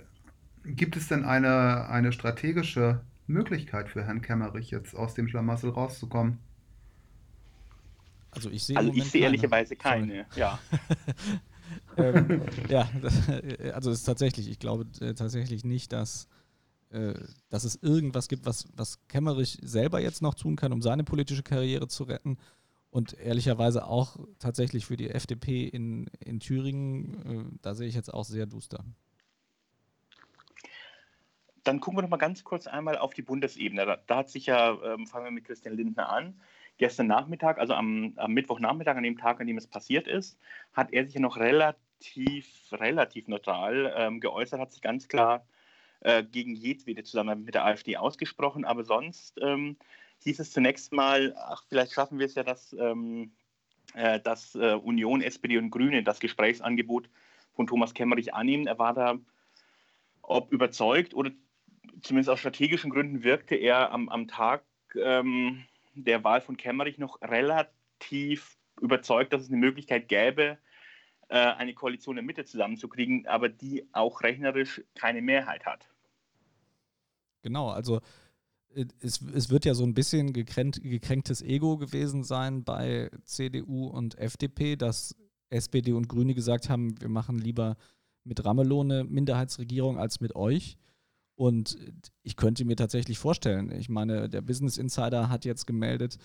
gibt 0.64 0.96
es 0.96 1.08
denn 1.08 1.24
eine, 1.24 1.90
eine 1.90 2.12
strategische 2.12 3.02
Möglichkeit 3.28 3.90
für 3.90 4.04
Herrn 4.04 4.22
Kemmerich, 4.22 4.72
jetzt 4.72 4.96
aus 4.96 5.14
dem 5.14 5.28
Schlamassel 5.28 5.70
rauszukommen? 5.70 6.40
Also 8.38 8.50
ich 8.52 8.64
sehe 8.64 8.78
also 8.78 8.92
ich 8.94 9.04
sehe 9.06 9.24
ehrlicherweise 9.24 9.76
keine, 9.76 10.26
Sorry. 10.30 10.40
ja. 10.40 10.60
ähm, 11.98 12.42
ja, 12.70 12.90
das, 13.02 13.30
also 13.74 13.92
es 13.92 14.00
ist 14.00 14.04
tatsächlich, 14.04 14.48
ich 14.50 14.60
glaube 14.60 14.86
äh, 15.02 15.14
tatsächlich 15.14 15.66
nicht, 15.66 15.92
dass, 15.92 16.28
äh, 16.92 17.14
dass 17.50 17.64
es 17.64 17.76
irgendwas 17.82 18.28
gibt, 18.28 18.46
was, 18.46 18.68
was 18.76 19.00
Kemmerich 19.08 19.58
selber 19.62 20.00
jetzt 20.00 20.22
noch 20.22 20.36
tun 20.36 20.56
kann, 20.56 20.72
um 20.72 20.82
seine 20.82 21.04
politische 21.04 21.44
Karriere 21.44 21.88
zu 21.88 22.04
retten. 22.04 22.38
Und 22.90 23.14
ehrlicherweise 23.14 23.86
auch 23.86 24.18
tatsächlich 24.40 24.86
für 24.86 24.98
die 24.98 25.10
FDP 25.10 25.68
in, 25.68 26.08
in 26.20 26.40
Thüringen, 26.40 27.52
äh, 27.52 27.58
da 27.62 27.76
sehe 27.76 27.88
ich 27.88 27.96
jetzt 27.96 28.14
auch 28.14 28.24
sehr 28.24 28.46
duster. 28.46 28.86
Dann 31.64 31.82
gucken 31.82 31.98
wir 31.98 32.04
noch 32.04 32.10
mal 32.10 32.18
ganz 32.18 32.44
kurz 32.46 32.66
einmal 32.66 32.98
auf 32.98 33.14
die 33.14 33.24
Bundesebene. 33.24 33.86
Da, 33.86 33.98
da 34.08 34.18
hat 34.18 34.30
sich 34.30 34.46
ja, 34.46 34.82
ähm, 34.84 35.06
fangen 35.06 35.26
wir 35.26 35.32
mit 35.32 35.44
Christian 35.44 35.76
Lindner 35.76 36.10
an, 36.10 36.40
gestern 36.78 37.08
Nachmittag, 37.08 37.58
also 37.58 37.74
am, 37.74 38.14
am 38.18 38.34
Mittwochnachmittag, 38.34 38.96
an 38.96 39.04
dem 39.04 39.18
Tag, 39.18 39.40
an 39.40 39.48
dem 39.48 39.58
es 39.58 39.68
passiert 39.68 40.08
ist, 40.08 40.40
hat 40.74 40.94
er 40.94 41.06
sich 41.06 41.16
ja 41.16 41.22
noch 41.22 41.38
relativ, 41.38 42.48
relativ 42.72 43.28
neutral 43.28 43.94
ähm, 43.96 44.20
geäußert, 44.20 44.60
hat 44.60 44.72
sich 44.72 44.82
ganz 44.82 45.08
klar 45.08 45.46
äh, 46.02 46.24
gegen 46.24 46.56
jedwede 46.56 47.04
Zusammenarbeit 47.04 47.46
mit 47.46 47.56
der 47.56 47.66
AfD 47.66 47.98
ausgesprochen. 47.98 48.66
Aber 48.66 48.84
sonst 48.84 49.40
ähm, 49.42 49.78
hieß 50.24 50.40
es 50.40 50.52
zunächst 50.52 50.94
mal, 50.94 51.36
ach, 51.38 51.64
vielleicht 51.68 51.94
schaffen 51.94 52.20
wir 52.20 52.26
es 52.26 52.36
ja, 52.36 52.44
dass, 52.44 52.74
ähm, 52.74 53.32
äh, 53.94 54.20
dass 54.20 54.56
äh, 54.56 54.74
Union, 54.74 55.22
SPD 55.22 55.58
und 55.58 55.72
Grüne 55.72 56.04
das 56.04 56.20
Gesprächsangebot 56.20 57.10
von 57.54 57.68
Thomas 57.68 57.94
Kemmerich 57.94 58.34
annehmen. 58.34 58.68
Er 58.68 58.78
war 58.78 58.94
da, 58.94 59.18
ob 60.22 60.52
überzeugt 60.52 61.14
oder 61.14 61.32
zumindest 62.02 62.30
aus 62.30 62.40
strategischen 62.40 62.92
Gründen 62.92 63.24
wirkte 63.24 63.56
er 63.56 63.92
am, 63.92 64.10
am 64.10 64.28
Tag 64.28 64.64
ähm, 64.96 65.64
der 66.04 66.24
Wahl 66.24 66.42
von 66.42 66.58
Kemmerich 66.58 66.98
noch 66.98 67.22
relativ 67.22 68.58
überzeugt, 68.82 69.34
dass 69.34 69.44
es 69.44 69.50
eine 69.50 69.58
Möglichkeit 69.58 70.08
gäbe, 70.08 70.58
äh, 71.30 71.38
eine 71.38 71.74
Koalition 71.74 72.14
in 72.14 72.24
der 72.24 72.26
Mitte 72.26 72.46
zusammenzukriegen, 72.46 73.28
aber 73.28 73.50
die 73.50 73.88
auch 73.92 74.22
rechnerisch 74.22 74.84
keine 74.96 75.22
Mehrheit 75.22 75.66
hat. 75.66 75.88
Genau, 77.42 77.70
also 77.70 78.02
äh, 78.76 78.86
es, 79.00 79.22
es 79.22 79.50
wird 79.50 79.66
ja 79.66 79.74
so 79.74 79.84
ein 79.84 79.94
bisschen 79.94 80.34
gekränkt, 80.34 80.82
gekränktes 80.82 81.42
Ego 81.42 81.78
gewesen 81.78 82.24
sein 82.24 82.64
bei 82.64 83.10
CDU 83.24 83.88
und 83.88 84.18
FDP, 84.18 84.76
dass 84.76 85.16
SPD 85.50 85.94
und 85.94 86.10
Grüne 86.10 86.34
gesagt 86.34 86.70
haben, 86.70 87.00
wir 87.02 87.10
machen 87.10 87.38
lieber 87.38 87.78
mit 88.24 88.44
Ramelow 88.44 88.82
eine 88.82 89.04
Minderheitsregierung 89.06 89.98
als 89.98 90.20
mit 90.20 90.36
euch. 90.36 90.78
Und 91.38 91.78
ich 92.24 92.36
könnte 92.36 92.66
mir 92.66 92.76
tatsächlich 92.76 93.20
vorstellen, 93.20 93.72
ich 93.72 93.90
meine, 93.90 94.28
der 94.28 94.42
Business 94.42 94.80
Insider 94.80 95.30
hat 95.30 95.46
jetzt 95.46 95.68
gemeldet, 95.68 96.18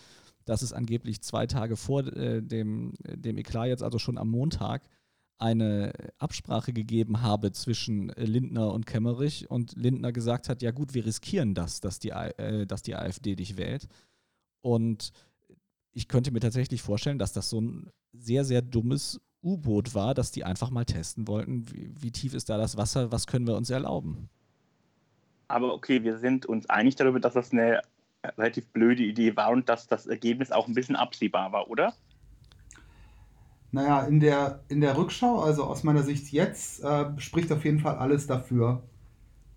dass 0.46 0.62
es 0.62 0.72
angeblich 0.72 1.20
zwei 1.20 1.46
Tage 1.46 1.76
vor 1.76 2.06
äh, 2.16 2.42
dem, 2.42 2.94
dem 3.04 3.36
Eklat, 3.36 3.66
jetzt 3.68 3.82
also 3.82 3.98
schon 3.98 4.16
am 4.16 4.30
Montag, 4.30 4.88
eine 5.36 5.92
Absprache 6.16 6.72
gegeben 6.72 7.20
habe 7.20 7.52
zwischen 7.52 8.08
Lindner 8.16 8.72
und 8.72 8.86
Kemmerich 8.86 9.50
und 9.50 9.76
Lindner 9.76 10.12
gesagt 10.12 10.48
hat, 10.48 10.62
ja 10.62 10.70
gut, 10.70 10.94
wir 10.94 11.04
riskieren 11.04 11.54
das, 11.54 11.80
dass 11.80 11.98
die, 11.98 12.10
äh, 12.10 12.66
dass 12.66 12.80
die 12.80 12.94
AfD 12.94 13.36
dich 13.36 13.58
wählt. 13.58 13.88
Und 14.62 15.12
ich 15.92 16.08
könnte 16.08 16.30
mir 16.30 16.40
tatsächlich 16.40 16.80
vorstellen, 16.80 17.18
dass 17.18 17.34
das 17.34 17.50
so 17.50 17.60
ein 17.60 17.90
sehr, 18.14 18.46
sehr 18.46 18.62
dummes 18.62 19.20
U-Boot 19.42 19.94
war, 19.94 20.14
dass 20.14 20.30
die 20.30 20.44
einfach 20.44 20.70
mal 20.70 20.86
testen 20.86 21.28
wollten, 21.28 21.70
wie, 21.70 21.92
wie 22.00 22.12
tief 22.12 22.32
ist 22.32 22.48
da 22.48 22.56
das 22.56 22.78
Wasser, 22.78 23.12
was 23.12 23.26
können 23.26 23.46
wir 23.46 23.56
uns 23.56 23.68
erlauben. 23.68 24.30
Aber 25.52 25.74
okay, 25.74 26.02
wir 26.02 26.16
sind 26.16 26.46
uns 26.46 26.68
einig 26.70 26.96
darüber, 26.96 27.20
dass 27.20 27.34
das 27.34 27.52
eine 27.52 27.82
relativ 28.38 28.68
blöde 28.68 29.02
Idee 29.02 29.36
war 29.36 29.50
und 29.50 29.68
dass 29.68 29.86
das 29.86 30.06
Ergebnis 30.06 30.50
auch 30.50 30.66
ein 30.66 30.74
bisschen 30.74 30.96
absehbar 30.96 31.52
war, 31.52 31.68
oder? 31.68 31.92
Naja, 33.70 34.02
in 34.02 34.20
der, 34.20 34.60
in 34.68 34.80
der 34.80 34.96
Rückschau, 34.96 35.40
also 35.40 35.64
aus 35.64 35.84
meiner 35.84 36.02
Sicht 36.02 36.32
jetzt, 36.32 36.82
äh, 36.82 37.06
spricht 37.18 37.52
auf 37.52 37.64
jeden 37.64 37.80
Fall 37.80 37.96
alles 37.96 38.26
dafür. 38.26 38.82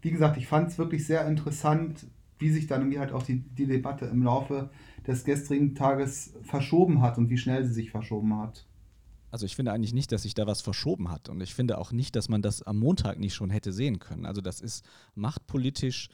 Wie 0.02 0.12
gesagt, 0.12 0.38
ich 0.38 0.48
fand 0.48 0.70
es 0.70 0.78
wirklich 0.78 1.08
sehr 1.08 1.26
interessant, 1.28 2.08
wie 2.40 2.50
sich 2.50 2.68
dann 2.68 2.82
irgendwie 2.82 3.00
halt 3.00 3.14
auch 3.14 3.24
die, 3.24 3.40
die 3.40 3.66
Debatte 3.66 4.06
im 4.06 4.24
Laufe 4.24 4.70
des 5.08 5.24
gestrigen 5.24 5.76
Tages 5.76 6.34
verschoben 6.44 7.02
hat 7.02 7.18
und 7.18 7.30
wie 7.30 7.38
schnell 7.38 7.64
sie 7.64 7.74
sich 7.74 7.92
verschoben 7.92 8.38
hat. 8.38 8.66
Also 9.36 9.48
ich 9.48 9.58
finde 9.58 9.74
eigentlich 9.74 9.92
nicht, 9.92 10.14
dass 10.14 10.22
sich 10.22 10.34
da 10.34 10.48
was 10.48 10.62
verschoben 10.62 11.12
hat. 11.12 11.28
Und 11.28 11.42
ich 11.42 11.54
finde 11.54 11.78
auch 11.78 11.92
nicht, 11.92 12.16
dass 12.16 12.30
man 12.30 12.42
das 12.42 12.62
am 12.62 12.78
Montag 12.78 13.20
nicht 13.20 13.34
schon 13.34 13.50
hätte 13.50 13.74
sehen 13.74 14.00
können. 14.00 14.26
Also 14.26 14.40
das 14.40 14.62
ist 14.62 14.86
machtpolitisch, 15.14 16.08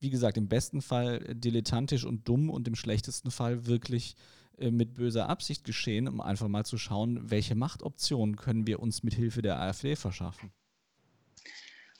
wie 0.00 0.10
gesagt, 0.10 0.36
im 0.36 0.48
besten 0.48 0.82
Fall 0.82 1.20
dilettantisch 1.36 2.04
und 2.04 2.26
dumm 2.26 2.50
und 2.50 2.66
im 2.66 2.74
schlechtesten 2.74 3.30
Fall 3.30 3.66
wirklich 3.66 4.16
äh, 4.56 4.72
mit 4.72 4.94
böser 4.94 5.28
Absicht 5.28 5.62
geschehen, 5.62 6.08
um 6.08 6.20
einfach 6.20 6.48
mal 6.48 6.66
zu 6.66 6.78
schauen, 6.78 7.30
welche 7.30 7.54
Machtoptionen 7.54 8.34
können 8.34 8.66
wir 8.66 8.80
uns 8.80 9.04
mit 9.04 9.14
Hilfe 9.14 9.40
der 9.40 9.60
AfD 9.60 9.94
verschaffen. 9.94 10.50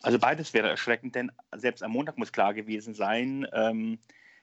Also 0.02 0.18
beides 0.18 0.54
wäre 0.54 0.68
erschreckend, 0.68 1.14
denn 1.14 1.30
selbst 1.54 1.84
am 1.84 1.92
Montag 1.92 2.18
muss 2.18 2.32
klar 2.32 2.52
gewesen 2.52 2.94
sein, 2.94 3.46
ähm, 3.52 4.00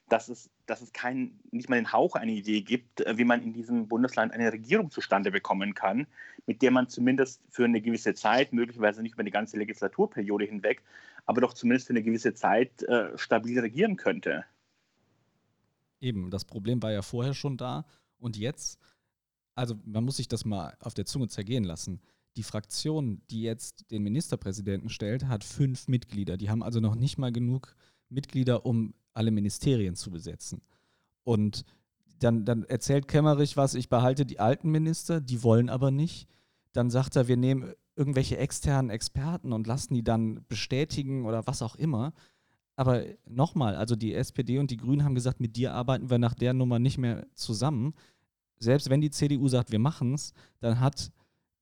dass 0.10 0.30
es, 0.30 0.50
dass 0.66 0.82
es 0.82 0.94
kein, 0.94 1.40
nicht 1.52 1.70
mal 1.70 1.78
den 1.78 1.92
Hauch 1.92 2.16
eine 2.16 2.32
Idee 2.32 2.62
gibt, 2.62 3.02
äh, 3.02 3.18
wie 3.18 3.24
man 3.24 3.42
in 3.42 3.54
diesem 3.54 3.88
Bundesland 3.88 4.32
eine 4.34 4.52
Regierung 4.52 4.92
zustande 4.92 5.32
bekommen 5.32 5.74
kann, 5.74 6.08
mit 6.46 6.62
der 6.62 6.72
man 6.72 6.90
zumindest 6.90 7.42
für 7.50 7.66
eine 7.66 7.82
gewisse 7.82 8.14
Zeit, 8.14 8.54
möglicherweise 8.54 9.02
nicht 9.02 9.14
über 9.14 9.24
die 9.24 9.32
ganze 9.32 9.58
Legislaturperiode 9.58 10.46
hinweg, 10.46 10.84
aber 11.26 11.42
doch 11.42 11.54
zumindest 11.54 11.88
für 11.88 11.94
eine 11.94 12.04
gewisse 12.04 12.34
Zeit 12.34 12.84
äh, 12.84 13.18
stabil 13.18 13.60
regieren 13.60 13.98
könnte. 13.98 14.46
Eben, 16.00 16.30
das 16.30 16.46
Problem 16.46 16.84
war 16.84 16.92
ja 16.92 17.02
vorher 17.02 17.34
schon 17.34 17.58
da 17.58 17.86
und 18.20 18.38
jetzt, 18.38 18.80
also 19.56 19.76
man 19.86 20.04
muss 20.04 20.18
sich 20.18 20.28
das 20.28 20.46
mal 20.46 20.78
auf 20.82 20.94
der 20.94 21.06
Zunge 21.06 21.30
zergehen 21.30 21.64
lassen. 21.64 22.00
Die 22.38 22.44
Fraktion, 22.44 23.22
die 23.32 23.42
jetzt 23.42 23.90
den 23.92 24.04
Ministerpräsidenten 24.04 24.90
stellt, 24.90 25.26
hat 25.28 25.44
fünf 25.44 25.88
Mitglieder. 25.88 26.38
Die 26.38 26.50
haben 26.50 26.62
also 26.62 26.80
noch 26.80 26.96
nicht 26.96 27.18
mal 27.18 27.32
genug 27.32 27.76
Mitglieder, 28.10 28.66
um 28.66 28.94
alle 29.16 29.32
Ministerien 29.32 29.96
zu 29.96 30.12
besetzen. 30.12 30.62
Und 31.24 31.66
dann, 32.20 32.46
dann 32.46 32.64
erzählt 32.64 33.08
Kemmerich 33.08 33.58
was, 33.58 33.76
ich 33.76 33.90
behalte 33.90 34.26
die 34.26 34.40
alten 34.40 34.72
Minister, 34.72 35.20
die 35.22 35.44
wollen 35.44 35.70
aber 35.70 35.92
nicht. 35.92 36.28
Dann 36.72 36.90
sagt 36.90 37.16
er, 37.16 37.28
wir 37.28 37.38
nehmen 37.38 37.74
irgendwelche 37.96 38.38
externen 38.38 38.90
Experten 38.90 39.54
und 39.54 39.68
lassen 39.68 39.94
die 39.94 40.04
dann 40.04 40.46
bestätigen 40.48 41.26
oder 41.26 41.48
was 41.48 41.62
auch 41.62 41.76
immer. 41.76 42.14
Aber 42.76 43.06
nochmal, 43.26 43.76
also 43.76 43.96
die 43.96 44.14
SPD 44.14 44.60
und 44.60 44.70
die 44.70 44.78
Grünen 44.78 45.04
haben 45.04 45.16
gesagt, 45.16 45.40
mit 45.40 45.56
dir 45.56 45.74
arbeiten 45.74 46.10
wir 46.10 46.18
nach 46.18 46.34
der 46.34 46.54
Nummer 46.54 46.78
nicht 46.78 46.98
mehr 46.98 47.26
zusammen. 47.34 47.94
Selbst 48.60 48.90
wenn 48.90 49.02
die 49.02 49.12
CDU 49.12 49.48
sagt, 49.48 49.72
wir 49.72 49.80
machen 49.80 50.14
es, 50.14 50.34
dann 50.60 50.80
hat 50.80 51.12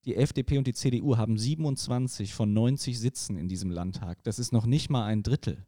die 0.06 0.16
FDP 0.16 0.58
und 0.58 0.68
die 0.68 0.74
CDU 0.74 1.18
haben 1.18 1.38
27 1.38 2.34
von 2.34 2.52
90 2.52 3.00
Sitzen 3.00 3.38
in 3.38 3.48
diesem 3.48 3.70
Landtag. 3.70 4.24
Das 4.24 4.40
ist 4.40 4.52
noch 4.52 4.66
nicht 4.66 4.90
mal 4.90 5.06
ein 5.06 5.24
Drittel. 5.24 5.66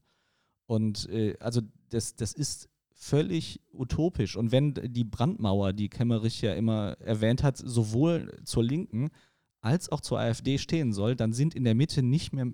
Und 0.65 1.10
äh, 1.10 1.36
also 1.39 1.62
das, 1.89 2.15
das 2.15 2.34
ist 2.34 2.69
völlig 2.93 3.62
utopisch. 3.72 4.36
Und 4.36 4.51
wenn 4.51 4.74
die 4.74 5.03
Brandmauer, 5.03 5.74
die 5.74 5.89
Kemmerich 5.89 6.41
ja 6.41 6.53
immer 6.53 6.98
erwähnt 7.00 7.43
hat, 7.43 7.57
sowohl 7.57 8.39
zur 8.43 8.63
Linken 8.63 9.10
als 9.62 9.91
auch 9.91 10.01
zur 10.01 10.19
AfD 10.19 10.57
stehen 10.57 10.93
soll, 10.93 11.15
dann 11.15 11.34
sind 11.34 11.55
in 11.55 11.63
der 11.63 11.75
Mitte 11.75 12.03
nicht 12.03 12.34
mehr, 12.34 12.48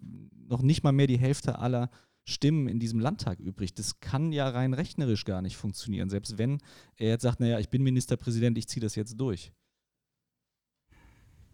noch 0.48 0.62
nicht 0.62 0.84
mal 0.84 0.92
mehr 0.92 1.08
die 1.08 1.20
Hälfte 1.20 1.60
aller 1.60 1.90
Stimmen 2.24 2.68
in 2.68 2.80
diesem 2.80 3.00
Landtag 3.00 3.40
übrig. 3.40 3.74
Das 3.74 4.00
kann 4.00 4.32
ja 4.32 4.48
rein 4.48 4.74
rechnerisch 4.74 5.26
gar 5.26 5.42
nicht 5.42 5.58
funktionieren, 5.58 6.10
selbst 6.10 6.38
wenn 6.38 6.60
er 6.96 7.10
jetzt 7.10 7.24
sagt, 7.24 7.40
naja, 7.40 7.60
ich 7.60 7.70
bin 7.70 7.84
Ministerpräsident, 7.84 8.58
ich 8.58 8.68
ziehe 8.68 8.82
das 8.82 8.96
jetzt 8.96 9.20
durch. 9.20 9.52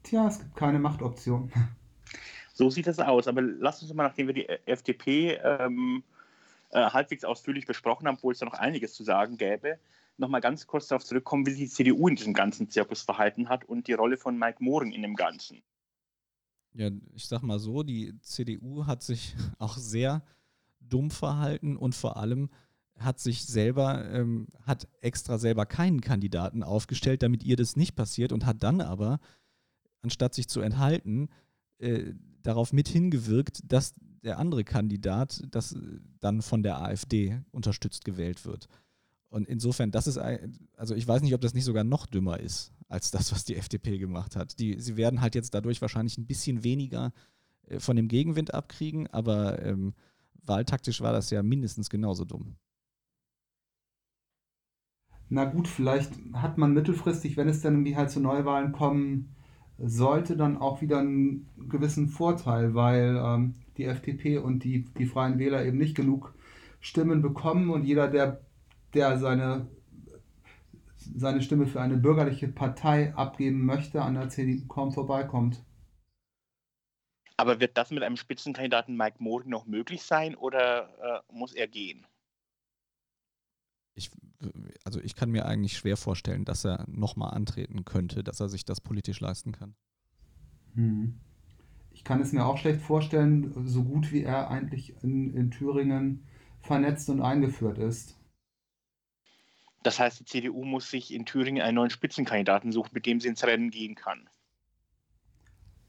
Tja, 0.03 0.27
es 0.27 0.39
gibt 0.39 0.55
keine 0.55 0.79
Machtoption. 0.79 1.51
So 2.53 2.69
sieht 2.69 2.87
das 2.87 2.99
aus. 2.99 3.27
Aber 3.27 3.41
lass 3.41 3.81
uns 3.81 3.93
mal, 3.93 4.03
nachdem 4.03 4.27
wir 4.27 4.33
die 4.33 4.47
FDP 4.65 5.37
ähm, 5.43 6.03
äh, 6.69 6.89
halbwegs 6.89 7.23
ausführlich 7.23 7.65
besprochen 7.65 8.07
haben, 8.07 8.15
obwohl 8.17 8.33
es 8.33 8.39
da 8.39 8.45
noch 8.45 8.53
einiges 8.53 8.93
zu 8.93 9.03
sagen 9.03 9.37
gäbe, 9.37 9.79
nochmal 10.17 10.41
ganz 10.41 10.67
kurz 10.67 10.87
darauf 10.87 11.05
zurückkommen, 11.05 11.45
wie 11.45 11.51
sich 11.51 11.69
die 11.69 11.69
CDU 11.69 12.07
in 12.07 12.15
diesem 12.15 12.33
ganzen 12.33 12.69
Zirkus 12.69 13.03
verhalten 13.03 13.49
hat 13.49 13.65
und 13.65 13.87
die 13.87 13.93
Rolle 13.93 14.17
von 14.17 14.37
Mike 14.37 14.63
Mohren 14.63 14.91
in 14.91 15.01
dem 15.01 15.15
Ganzen. 15.15 15.61
Ja, 16.73 16.89
ich 17.13 17.27
sag 17.27 17.41
mal 17.41 17.59
so, 17.59 17.83
die 17.83 18.19
CDU 18.21 18.85
hat 18.85 19.01
sich 19.03 19.35
auch 19.59 19.77
sehr 19.77 20.23
dumm 20.79 21.11
verhalten 21.11 21.77
und 21.77 21.95
vor 21.95 22.17
allem 22.17 22.49
hat 22.97 23.19
sich 23.19 23.45
selber, 23.45 24.09
ähm, 24.11 24.47
hat 24.63 24.87
extra 25.01 25.37
selber 25.37 25.65
keinen 25.65 26.01
Kandidaten 26.01 26.63
aufgestellt, 26.63 27.21
damit 27.21 27.43
ihr 27.43 27.55
das 27.55 27.75
nicht 27.75 27.95
passiert 27.95 28.31
und 28.31 28.45
hat 28.45 28.63
dann 28.63 28.81
aber, 28.81 29.19
anstatt 30.01 30.33
sich 30.33 30.47
zu 30.47 30.61
enthalten, 30.61 31.29
äh, 31.77 32.13
darauf 32.41 32.73
mit 32.73 32.87
hingewirkt, 32.87 33.61
dass 33.63 33.93
der 34.23 34.39
andere 34.39 34.63
Kandidat, 34.63 35.43
das 35.51 35.75
dann 36.19 36.41
von 36.41 36.63
der 36.63 36.81
AfD 36.81 37.41
unterstützt 37.51 38.05
gewählt 38.05 38.45
wird. 38.45 38.67
Und 39.29 39.47
insofern, 39.47 39.91
das 39.91 40.07
ist, 40.07 40.17
also 40.17 40.95
ich 40.95 41.07
weiß 41.07 41.21
nicht, 41.21 41.33
ob 41.33 41.41
das 41.41 41.53
nicht 41.53 41.65
sogar 41.65 41.83
noch 41.83 42.05
dümmer 42.05 42.39
ist, 42.39 42.71
als 42.87 43.11
das, 43.11 43.31
was 43.31 43.43
die 43.43 43.55
FDP 43.55 43.97
gemacht 43.97 44.35
hat. 44.35 44.59
Die, 44.59 44.79
sie 44.79 44.95
werden 44.97 45.21
halt 45.21 45.35
jetzt 45.35 45.53
dadurch 45.53 45.81
wahrscheinlich 45.81 46.17
ein 46.17 46.27
bisschen 46.27 46.63
weniger 46.63 47.11
äh, 47.67 47.79
von 47.79 47.95
dem 47.95 48.07
Gegenwind 48.07 48.53
abkriegen, 48.53 49.07
aber 49.07 49.61
ähm, 49.63 49.93
wahltaktisch 50.43 51.01
war 51.01 51.11
das 51.11 51.29
ja 51.29 51.43
mindestens 51.43 51.89
genauso 51.89 52.23
dumm. 52.23 52.55
Na 55.29 55.43
gut, 55.43 55.67
vielleicht 55.67 56.13
hat 56.33 56.57
man 56.57 56.73
mittelfristig, 56.73 57.35
wenn 57.35 57.49
es 57.49 57.61
dann 57.61 57.73
irgendwie 57.73 57.97
halt 57.97 58.11
zu 58.11 58.21
Neuwahlen 58.21 58.71
kommen 58.71 59.35
sollte, 59.77 60.37
dann 60.37 60.57
auch 60.57 60.81
wieder 60.81 60.99
einen 60.99 61.49
gewissen 61.69 62.07
Vorteil, 62.07 62.73
weil 62.73 63.21
ähm, 63.21 63.55
die 63.77 63.85
FDP 63.85 64.37
und 64.37 64.63
die, 64.63 64.85
die 64.97 65.05
Freien 65.05 65.39
Wähler 65.39 65.65
eben 65.65 65.77
nicht 65.77 65.95
genug 65.95 66.33
Stimmen 66.79 67.21
bekommen 67.21 67.69
und 67.69 67.83
jeder, 67.83 68.07
der, 68.07 68.45
der 68.93 69.17
seine, 69.17 69.67
seine 70.95 71.41
Stimme 71.41 71.67
für 71.67 71.81
eine 71.81 71.97
bürgerliche 71.97 72.47
Partei 72.47 73.13
abgeben 73.15 73.65
möchte, 73.65 74.01
an 74.01 74.15
der 74.15 74.29
CDU 74.29 74.67
kaum 74.67 74.91
vorbeikommt. 74.91 75.63
Aber 77.37 77.59
wird 77.59 77.77
das 77.77 77.91
mit 77.91 78.03
einem 78.03 78.17
Spitzenkandidaten 78.17 78.97
Mike 78.97 79.17
Mohren 79.19 79.49
noch 79.49 79.67
möglich 79.67 80.01
sein 80.01 80.35
oder 80.35 81.23
äh, 81.29 81.33
muss 81.33 81.53
er 81.53 81.67
gehen? 81.67 82.05
Ich, 83.93 84.09
also 84.83 84.99
ich 84.99 85.15
kann 85.15 85.29
mir 85.29 85.45
eigentlich 85.45 85.77
schwer 85.77 85.97
vorstellen, 85.97 86.45
dass 86.45 86.65
er 86.65 86.85
nochmal 86.87 87.33
antreten 87.35 87.85
könnte, 87.85 88.23
dass 88.23 88.39
er 88.39 88.49
sich 88.49 88.65
das 88.65 88.81
politisch 88.81 89.19
leisten 89.19 89.51
kann. 89.51 89.75
Hm 90.73 91.19
kann 92.03 92.21
es 92.21 92.31
mir 92.31 92.45
auch 92.45 92.57
schlecht 92.57 92.81
vorstellen, 92.81 93.53
so 93.65 93.83
gut 93.83 94.11
wie 94.11 94.23
er 94.23 94.49
eigentlich 94.49 95.01
in, 95.03 95.33
in 95.33 95.51
Thüringen 95.51 96.27
vernetzt 96.61 97.09
und 97.09 97.21
eingeführt 97.21 97.77
ist. 97.77 98.17
Das 99.83 99.99
heißt, 99.99 100.19
die 100.19 100.25
CDU 100.25 100.63
muss 100.63 100.89
sich 100.89 101.13
in 101.13 101.25
Thüringen 101.25 101.61
einen 101.61 101.75
neuen 101.75 101.89
Spitzenkandidaten 101.89 102.71
suchen, 102.71 102.91
mit 102.93 103.05
dem 103.05 103.19
sie 103.19 103.29
ins 103.29 103.43
Rennen 103.43 103.69
gehen 103.69 103.95
kann. 103.95 104.29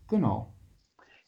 Genau. 0.07 0.55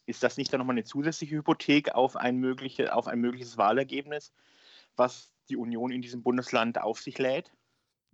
Ist 0.07 0.23
das 0.23 0.37
nicht 0.37 0.53
dann 0.53 0.59
nochmal 0.59 0.75
eine 0.75 0.85
zusätzliche 0.85 1.37
Hypothek 1.37 1.95
auf 1.95 2.17
ein, 2.17 2.37
mögliche, 2.37 2.95
auf 2.95 3.07
ein 3.07 3.21
mögliches 3.21 3.59
Wahlergebnis, 3.59 4.33
was 4.97 5.33
die 5.49 5.57
Union 5.57 5.91
in 5.91 6.03
diesem 6.03 6.23
Bundesland 6.23 6.81
auf 6.81 7.01
sich 7.01 7.19
lädt? 7.19 7.53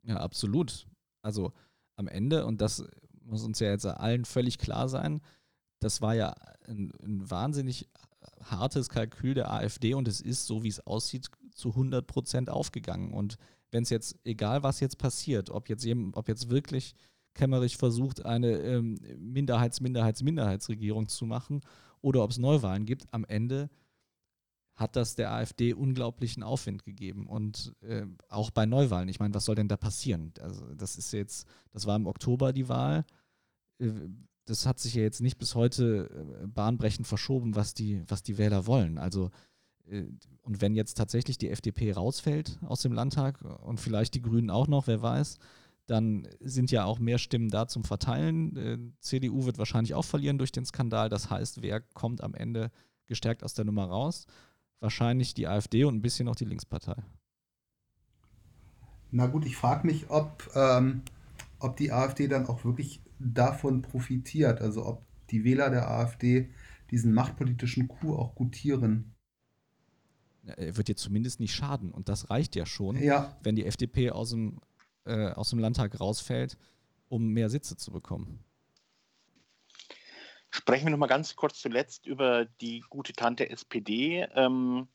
Ja, 0.02 0.16
absolut. 0.16 0.86
Also 1.22 1.52
am 1.96 2.08
Ende, 2.08 2.46
und 2.46 2.60
das 2.60 2.88
muss 3.22 3.44
uns 3.44 3.60
ja 3.60 3.70
jetzt 3.70 3.86
allen 3.86 4.24
völlig 4.24 4.58
klar 4.58 4.88
sein, 4.88 5.20
das 5.80 6.00
war 6.00 6.14
ja 6.14 6.34
ein, 6.66 6.92
ein 7.02 7.30
wahnsinnig 7.30 7.88
hartes 8.42 8.88
Kalkül 8.88 9.34
der 9.34 9.52
AfD 9.52 9.94
und 9.94 10.08
es 10.08 10.20
ist, 10.20 10.46
so 10.46 10.62
wie 10.62 10.68
es 10.68 10.86
aussieht, 10.86 11.30
zu 11.54 11.70
100 11.70 12.06
Prozent 12.06 12.50
aufgegangen. 12.50 13.12
Und 13.12 13.36
wenn 13.70 13.82
es 13.82 13.90
jetzt, 13.90 14.18
egal 14.24 14.62
was 14.62 14.80
jetzt 14.80 14.98
passiert, 14.98 15.50
ob 15.50 15.68
jetzt, 15.68 15.86
ob 16.12 16.28
jetzt 16.28 16.50
wirklich 16.50 16.94
Kemmerich 17.34 17.76
versucht, 17.76 18.24
eine 18.24 18.58
ähm, 18.58 18.98
Minderheits-Minderheits-Minderheitsregierung 19.18 21.08
zu 21.08 21.26
machen 21.26 21.60
oder 22.00 22.22
ob 22.22 22.30
es 22.30 22.38
Neuwahlen 22.38 22.86
gibt, 22.86 23.06
am 23.12 23.24
Ende 23.24 23.68
hat 24.74 24.94
das 24.94 25.14
der 25.14 25.32
AfD 25.32 25.72
unglaublichen 25.72 26.42
Aufwind 26.42 26.84
gegeben. 26.84 27.26
Und 27.26 27.74
äh, 27.80 28.06
auch 28.28 28.50
bei 28.50 28.66
Neuwahlen, 28.66 29.08
ich 29.08 29.18
meine, 29.18 29.34
was 29.34 29.46
soll 29.46 29.54
denn 29.54 29.68
da 29.68 29.76
passieren? 29.76 30.32
Also, 30.40 30.74
das 30.74 30.96
ist 30.96 31.12
jetzt, 31.12 31.48
das 31.72 31.86
war 31.86 31.96
im 31.96 32.06
Oktober 32.06 32.52
die 32.52 32.68
Wahl. 32.68 33.04
Äh, 33.78 33.90
das 34.46 34.64
hat 34.64 34.78
sich 34.78 34.94
ja 34.94 35.02
jetzt 35.02 35.20
nicht 35.20 35.38
bis 35.38 35.54
heute 35.54 36.08
äh, 36.42 36.46
bahnbrechend 36.46 37.06
verschoben, 37.06 37.54
was 37.54 37.74
die, 37.74 38.02
was 38.08 38.22
die 38.22 38.38
Wähler 38.38 38.66
wollen. 38.66 38.96
Also, 38.98 39.30
äh, 39.88 40.04
und 40.42 40.60
wenn 40.60 40.74
jetzt 40.74 40.94
tatsächlich 40.94 41.36
die 41.36 41.50
FDP 41.50 41.92
rausfällt 41.92 42.58
aus 42.62 42.80
dem 42.80 42.92
Landtag 42.92 43.42
und 43.62 43.80
vielleicht 43.80 44.14
die 44.14 44.22
Grünen 44.22 44.50
auch 44.50 44.68
noch, 44.68 44.86
wer 44.86 45.02
weiß, 45.02 45.38
dann 45.86 46.28
sind 46.40 46.70
ja 46.70 46.84
auch 46.84 46.98
mehr 46.98 47.18
Stimmen 47.18 47.48
da 47.48 47.68
zum 47.68 47.84
Verteilen. 47.84 48.56
Äh, 48.56 48.78
CDU 49.00 49.44
wird 49.44 49.58
wahrscheinlich 49.58 49.94
auch 49.94 50.04
verlieren 50.04 50.38
durch 50.38 50.52
den 50.52 50.64
Skandal. 50.64 51.08
Das 51.08 51.30
heißt, 51.30 51.62
wer 51.62 51.80
kommt 51.80 52.22
am 52.22 52.34
Ende 52.34 52.70
gestärkt 53.06 53.44
aus 53.44 53.54
der 53.54 53.64
Nummer 53.64 53.86
raus? 53.86 54.26
Wahrscheinlich 54.80 55.34
die 55.34 55.46
AfD 55.46 55.84
und 55.84 55.96
ein 55.96 56.02
bisschen 56.02 56.26
noch 56.26 56.36
die 56.36 56.44
Linkspartei. 56.44 56.96
Na 59.10 59.26
gut, 59.26 59.46
ich 59.46 59.56
frage 59.56 59.86
mich, 59.86 60.10
ob, 60.10 60.50
ähm, 60.54 61.02
ob 61.60 61.76
die 61.76 61.92
AfD 61.92 62.28
dann 62.28 62.46
auch 62.46 62.64
wirklich 62.64 63.00
davon 63.18 63.82
profitiert. 63.82 64.60
Also 64.60 64.84
ob 64.86 65.06
die 65.30 65.44
Wähler 65.44 65.70
der 65.70 65.90
AfD 65.90 66.50
diesen 66.90 67.12
machtpolitischen 67.12 67.88
Coup 67.88 68.16
auch 68.16 68.34
gutieren. 68.34 69.14
Er 70.44 70.76
wird 70.76 70.88
jetzt 70.88 71.02
zumindest 71.02 71.40
nicht 71.40 71.54
schaden. 71.54 71.90
Und 71.90 72.08
das 72.08 72.30
reicht 72.30 72.54
ja 72.54 72.66
schon, 72.66 72.96
ja. 72.96 73.36
wenn 73.42 73.56
die 73.56 73.66
FDP 73.66 74.10
aus 74.10 74.30
dem, 74.30 74.60
äh, 75.04 75.30
aus 75.30 75.50
dem 75.50 75.58
Landtag 75.58 75.98
rausfällt, 75.98 76.56
um 77.08 77.28
mehr 77.28 77.50
Sitze 77.50 77.76
zu 77.76 77.90
bekommen. 77.90 78.44
Sprechen 80.50 80.86
wir 80.86 80.90
noch 80.92 80.98
mal 80.98 81.06
ganz 81.06 81.34
kurz 81.36 81.60
zuletzt 81.60 82.06
über 82.06 82.46
die 82.60 82.82
gute 82.88 83.12
Tante 83.12 83.50
SPD. 83.50 84.26
Ähm, 84.34 84.88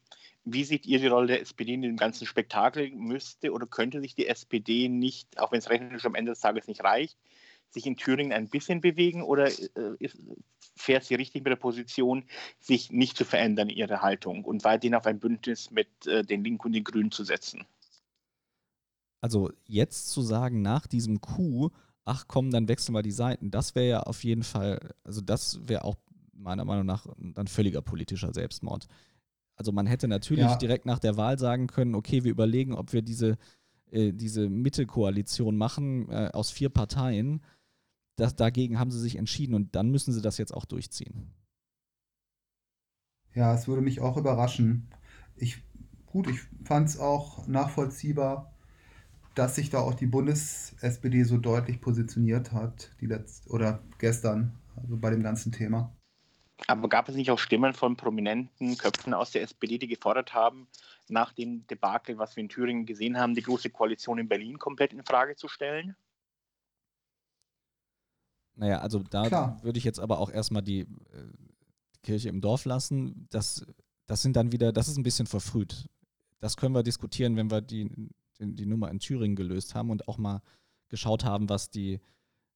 wie 0.44 0.64
seht 0.64 0.86
ihr 0.86 1.00
die 1.00 1.08
Rolle 1.08 1.28
der 1.28 1.42
SPD 1.42 1.74
in 1.74 1.82
dem 1.82 1.98
ganzen 1.98 2.26
Spektakel? 2.26 2.90
Müsste 2.92 3.52
oder 3.52 3.68
könnte 3.68 4.02
sich 4.02 4.16
die 4.16 4.28
SPD 4.28 4.90
nicht, 4.90 5.40
auch 5.40 5.52
wenn 5.52 5.60
es 5.60 5.70
rechnerisch 5.70 6.06
am 6.06 6.16
Ende 6.16 6.32
des 6.32 6.40
Tages 6.40 6.68
nicht 6.68 6.84
reicht, 6.84 7.18
sich 7.72 7.86
in 7.86 7.98
Thüringen 7.98 8.34
ein 8.34 8.50
bisschen 8.50 8.82
bewegen 8.82 9.24
oder 9.24 9.48
äh, 9.48 10.10
fährt 10.76 11.04
sie 11.04 11.16
richtig 11.16 11.44
mit 11.44 11.52
der 11.52 11.58
Position, 11.58 12.24
sich 12.60 12.92
nicht 12.92 13.18
zu 13.18 13.26
verändern, 13.26 13.70
ihre 13.70 14.02
Haltung 14.02 14.44
und 14.44 14.64
weiterhin 14.64 14.96
auf 14.96 15.06
ein 15.06 15.20
Bündnis 15.20 15.72
mit 15.72 15.88
äh, 16.06 16.24
den 16.24 16.44
Linken 16.44 16.68
und 16.68 16.74
den 16.74 16.84
Grünen 16.84 17.12
zu 17.12 17.24
setzen? 17.24 17.66
Also 19.22 19.52
jetzt 19.66 20.10
zu 20.10 20.22
sagen, 20.22 20.62
nach 20.62 20.88
diesem 20.88 21.22
Coup, 21.22 21.72
ach 22.06 22.26
komm, 22.28 22.52
dann 22.52 22.68
wechseln 22.68 22.96
wir 22.96 23.04
die 23.04 23.12
Seiten, 23.12 23.52
das 23.52 23.76
wäre 23.76 23.88
ja 23.88 24.00
auf 24.02 24.24
jeden 24.24 24.44
Fall, 24.44 24.80
also 25.04 25.22
das 25.22 25.60
wäre 25.68 25.86
auch 25.86 25.96
meiner 26.34 26.66
Meinung 26.66 26.86
nach 26.86 27.06
dann 27.18 27.48
völliger 27.48 27.82
politischer 27.82 28.34
Selbstmord. 28.34 28.88
Also 29.56 29.72
man 29.72 29.86
hätte 29.86 30.08
natürlich 30.08 30.46
ja. 30.46 30.56
direkt 30.56 30.88
nach 30.88 30.98
der 30.98 31.18
Wahl 31.18 31.38
sagen 31.38 31.68
können, 31.68 31.94
okay, 31.94 32.24
wir 32.24 32.32
überlegen, 32.32 32.74
ob 32.74 32.94
wir 32.94 33.04
diese, 33.04 33.38
äh, 33.92 34.12
diese 34.12 34.50
Mitte-Koalition 34.50 35.56
machen 35.56 36.10
äh, 36.10 36.32
aus 36.34 36.50
vier 36.50 36.70
Parteien 36.70 37.42
das, 38.16 38.36
dagegen 38.36 38.80
haben 38.80 38.92
sie 38.92 39.00
sich 39.00 39.16
entschieden 39.16 39.54
und 39.54 39.76
dann 39.76 39.90
müssen 39.90 40.14
sie 40.14 40.22
das 40.22 40.38
jetzt 40.38 40.54
auch 40.54 40.66
durchziehen. 40.66 41.34
Ja, 43.34 43.54
es 43.54 43.68
würde 43.68 43.82
mich 43.82 44.02
auch 44.02 44.18
überraschen. 44.18 44.90
Ich, 45.36 45.64
gut, 46.06 46.28
ich 46.28 46.40
fand 46.66 46.90
es 46.90 47.00
auch 47.00 47.48
nachvollziehbar, 47.48 48.54
dass 49.36 49.56
sich 49.56 49.70
da 49.70 49.80
auch 49.80 49.94
die 49.94 50.08
Bundes-SPD 50.08 51.24
so 51.24 51.38
deutlich 51.38 51.80
positioniert 51.80 52.52
hat, 52.52 52.92
die 53.00 53.06
letzt 53.06 53.50
oder 53.50 53.82
gestern, 53.98 54.60
also 54.76 54.98
bei 54.98 55.10
dem 55.10 55.24
ganzen 55.24 55.52
Thema. 55.52 55.96
Aber 56.68 56.90
gab 56.90 57.10
es 57.10 57.16
nicht 57.16 57.32
auch 57.32 57.40
Stimmen 57.40 57.74
von 57.74 57.96
prominenten 57.96 58.78
Köpfen 58.78 59.14
aus 59.14 59.32
der 59.32 59.42
SPD, 59.42 59.78
die 59.78 59.88
gefordert 59.88 60.34
haben, 60.34 60.68
nach 61.08 61.34
dem 61.34 61.66
Debakel, 61.68 62.18
was 62.18 62.36
wir 62.36 62.44
in 62.44 62.50
Thüringen 62.50 62.86
gesehen 62.86 63.18
haben, 63.18 63.34
die 63.34 63.42
große 63.42 63.70
Koalition 63.70 64.20
in 64.20 64.28
Berlin 64.28 64.60
komplett 64.60 64.94
in 64.94 65.04
Frage 65.04 65.36
zu 65.36 65.48
stellen? 65.48 65.96
Naja, 68.56 68.80
also 68.80 69.00
da 69.00 69.60
würde 69.64 69.78
ich 69.78 69.84
jetzt 69.84 70.00
aber 70.00 70.20
auch 70.20 70.30
erstmal 70.30 70.62
die, 70.62 70.82
äh, 70.82 70.88
die 71.96 72.02
Kirche 72.04 72.30
im 72.30 72.42
Dorf 72.42 72.66
lassen. 72.66 73.28
Das, 73.30 73.66
das 74.06 74.22
sind 74.22 74.36
dann 74.36 74.52
wieder, 74.52 74.72
das 74.72 74.88
ist 74.88 74.98
ein 74.98 75.04
bisschen 75.04 75.28
verfrüht. 75.28 75.88
Das 76.40 76.58
können 76.58 76.76
wir 76.76 76.84
diskutieren, 76.84 77.36
wenn 77.36 77.50
wir 77.50 77.62
die, 77.62 77.90
die, 78.40 78.56
die 78.56 78.66
Nummer 78.66 78.90
in 78.90 79.00
Thüringen 79.00 79.36
gelöst 79.36 79.76
haben 79.76 79.90
und 79.90 80.08
auch 80.08 80.18
mal 80.18 80.42
geschaut 80.90 81.24
haben, 81.24 81.50
was 81.50 81.70
die, 81.70 82.00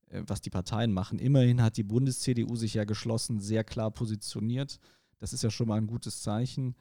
äh, 0.10 0.24
was 0.28 0.42
die 0.42 0.50
Parteien 0.50 0.92
machen. 0.92 1.20
Immerhin 1.20 1.62
hat 1.62 1.78
die 1.78 1.84
Bundes-CDU 1.84 2.56
sich 2.56 2.74
ja 2.74 2.84
geschlossen, 2.84 3.40
sehr 3.40 3.64
klar 3.64 3.92
positioniert. 3.92 4.80
Das 5.20 5.34
ist 5.34 5.44
ja 5.44 5.50
schon 5.50 5.68
mal 5.68 5.78
ein 5.78 5.88
gutes 5.88 6.22
Zeichen. 6.22 6.76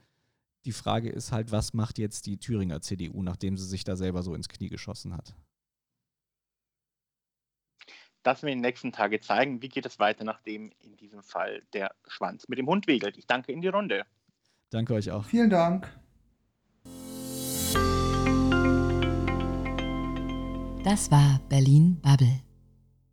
Die 0.65 0.73
Frage 0.73 1.11
ist 1.11 1.31
halt, 1.31 1.53
was 1.53 1.75
macht 1.75 1.99
jetzt 1.99 2.27
die 2.27 2.39
Thüringer 2.39 2.81
CDU, 2.81 3.23
nachdem 3.23 3.57
sie 3.57 3.67
sich 3.67 3.85
da 3.85 3.97
selber 3.97 4.23
so 4.23 4.35
ins 4.35 4.49
Knie 4.49 4.69
geschossen 4.69 5.15
hat? 5.15 5.35
Das 8.25 8.43
wir 8.43 8.51
in 8.51 8.59
den 8.59 8.63
nächsten 8.63 8.91
Tagen 8.91 9.21
zeigen, 9.23 9.63
wie 9.63 9.69
geht 9.69 9.87
es 9.87 9.99
weiter, 9.99 10.25
nachdem 10.25 10.73
in 10.81 10.97
diesem 10.97 11.23
Fall 11.23 11.63
der 11.73 11.95
Schwanz 12.09 12.49
mit 12.49 12.59
dem 12.59 12.67
Hund 12.67 12.87
wegelt. 12.89 13.17
Ich 13.17 13.27
danke 13.27 13.53
in 13.53 13.61
die 13.61 13.69
Runde. 13.69 14.05
Danke 14.71 14.95
euch 14.95 15.11
auch. 15.11 15.25
Vielen 15.25 15.51
Dank. 15.51 15.89
Das 20.83 21.11
war 21.11 21.41
Berlin 21.49 21.99
Bubble. 22.03 22.41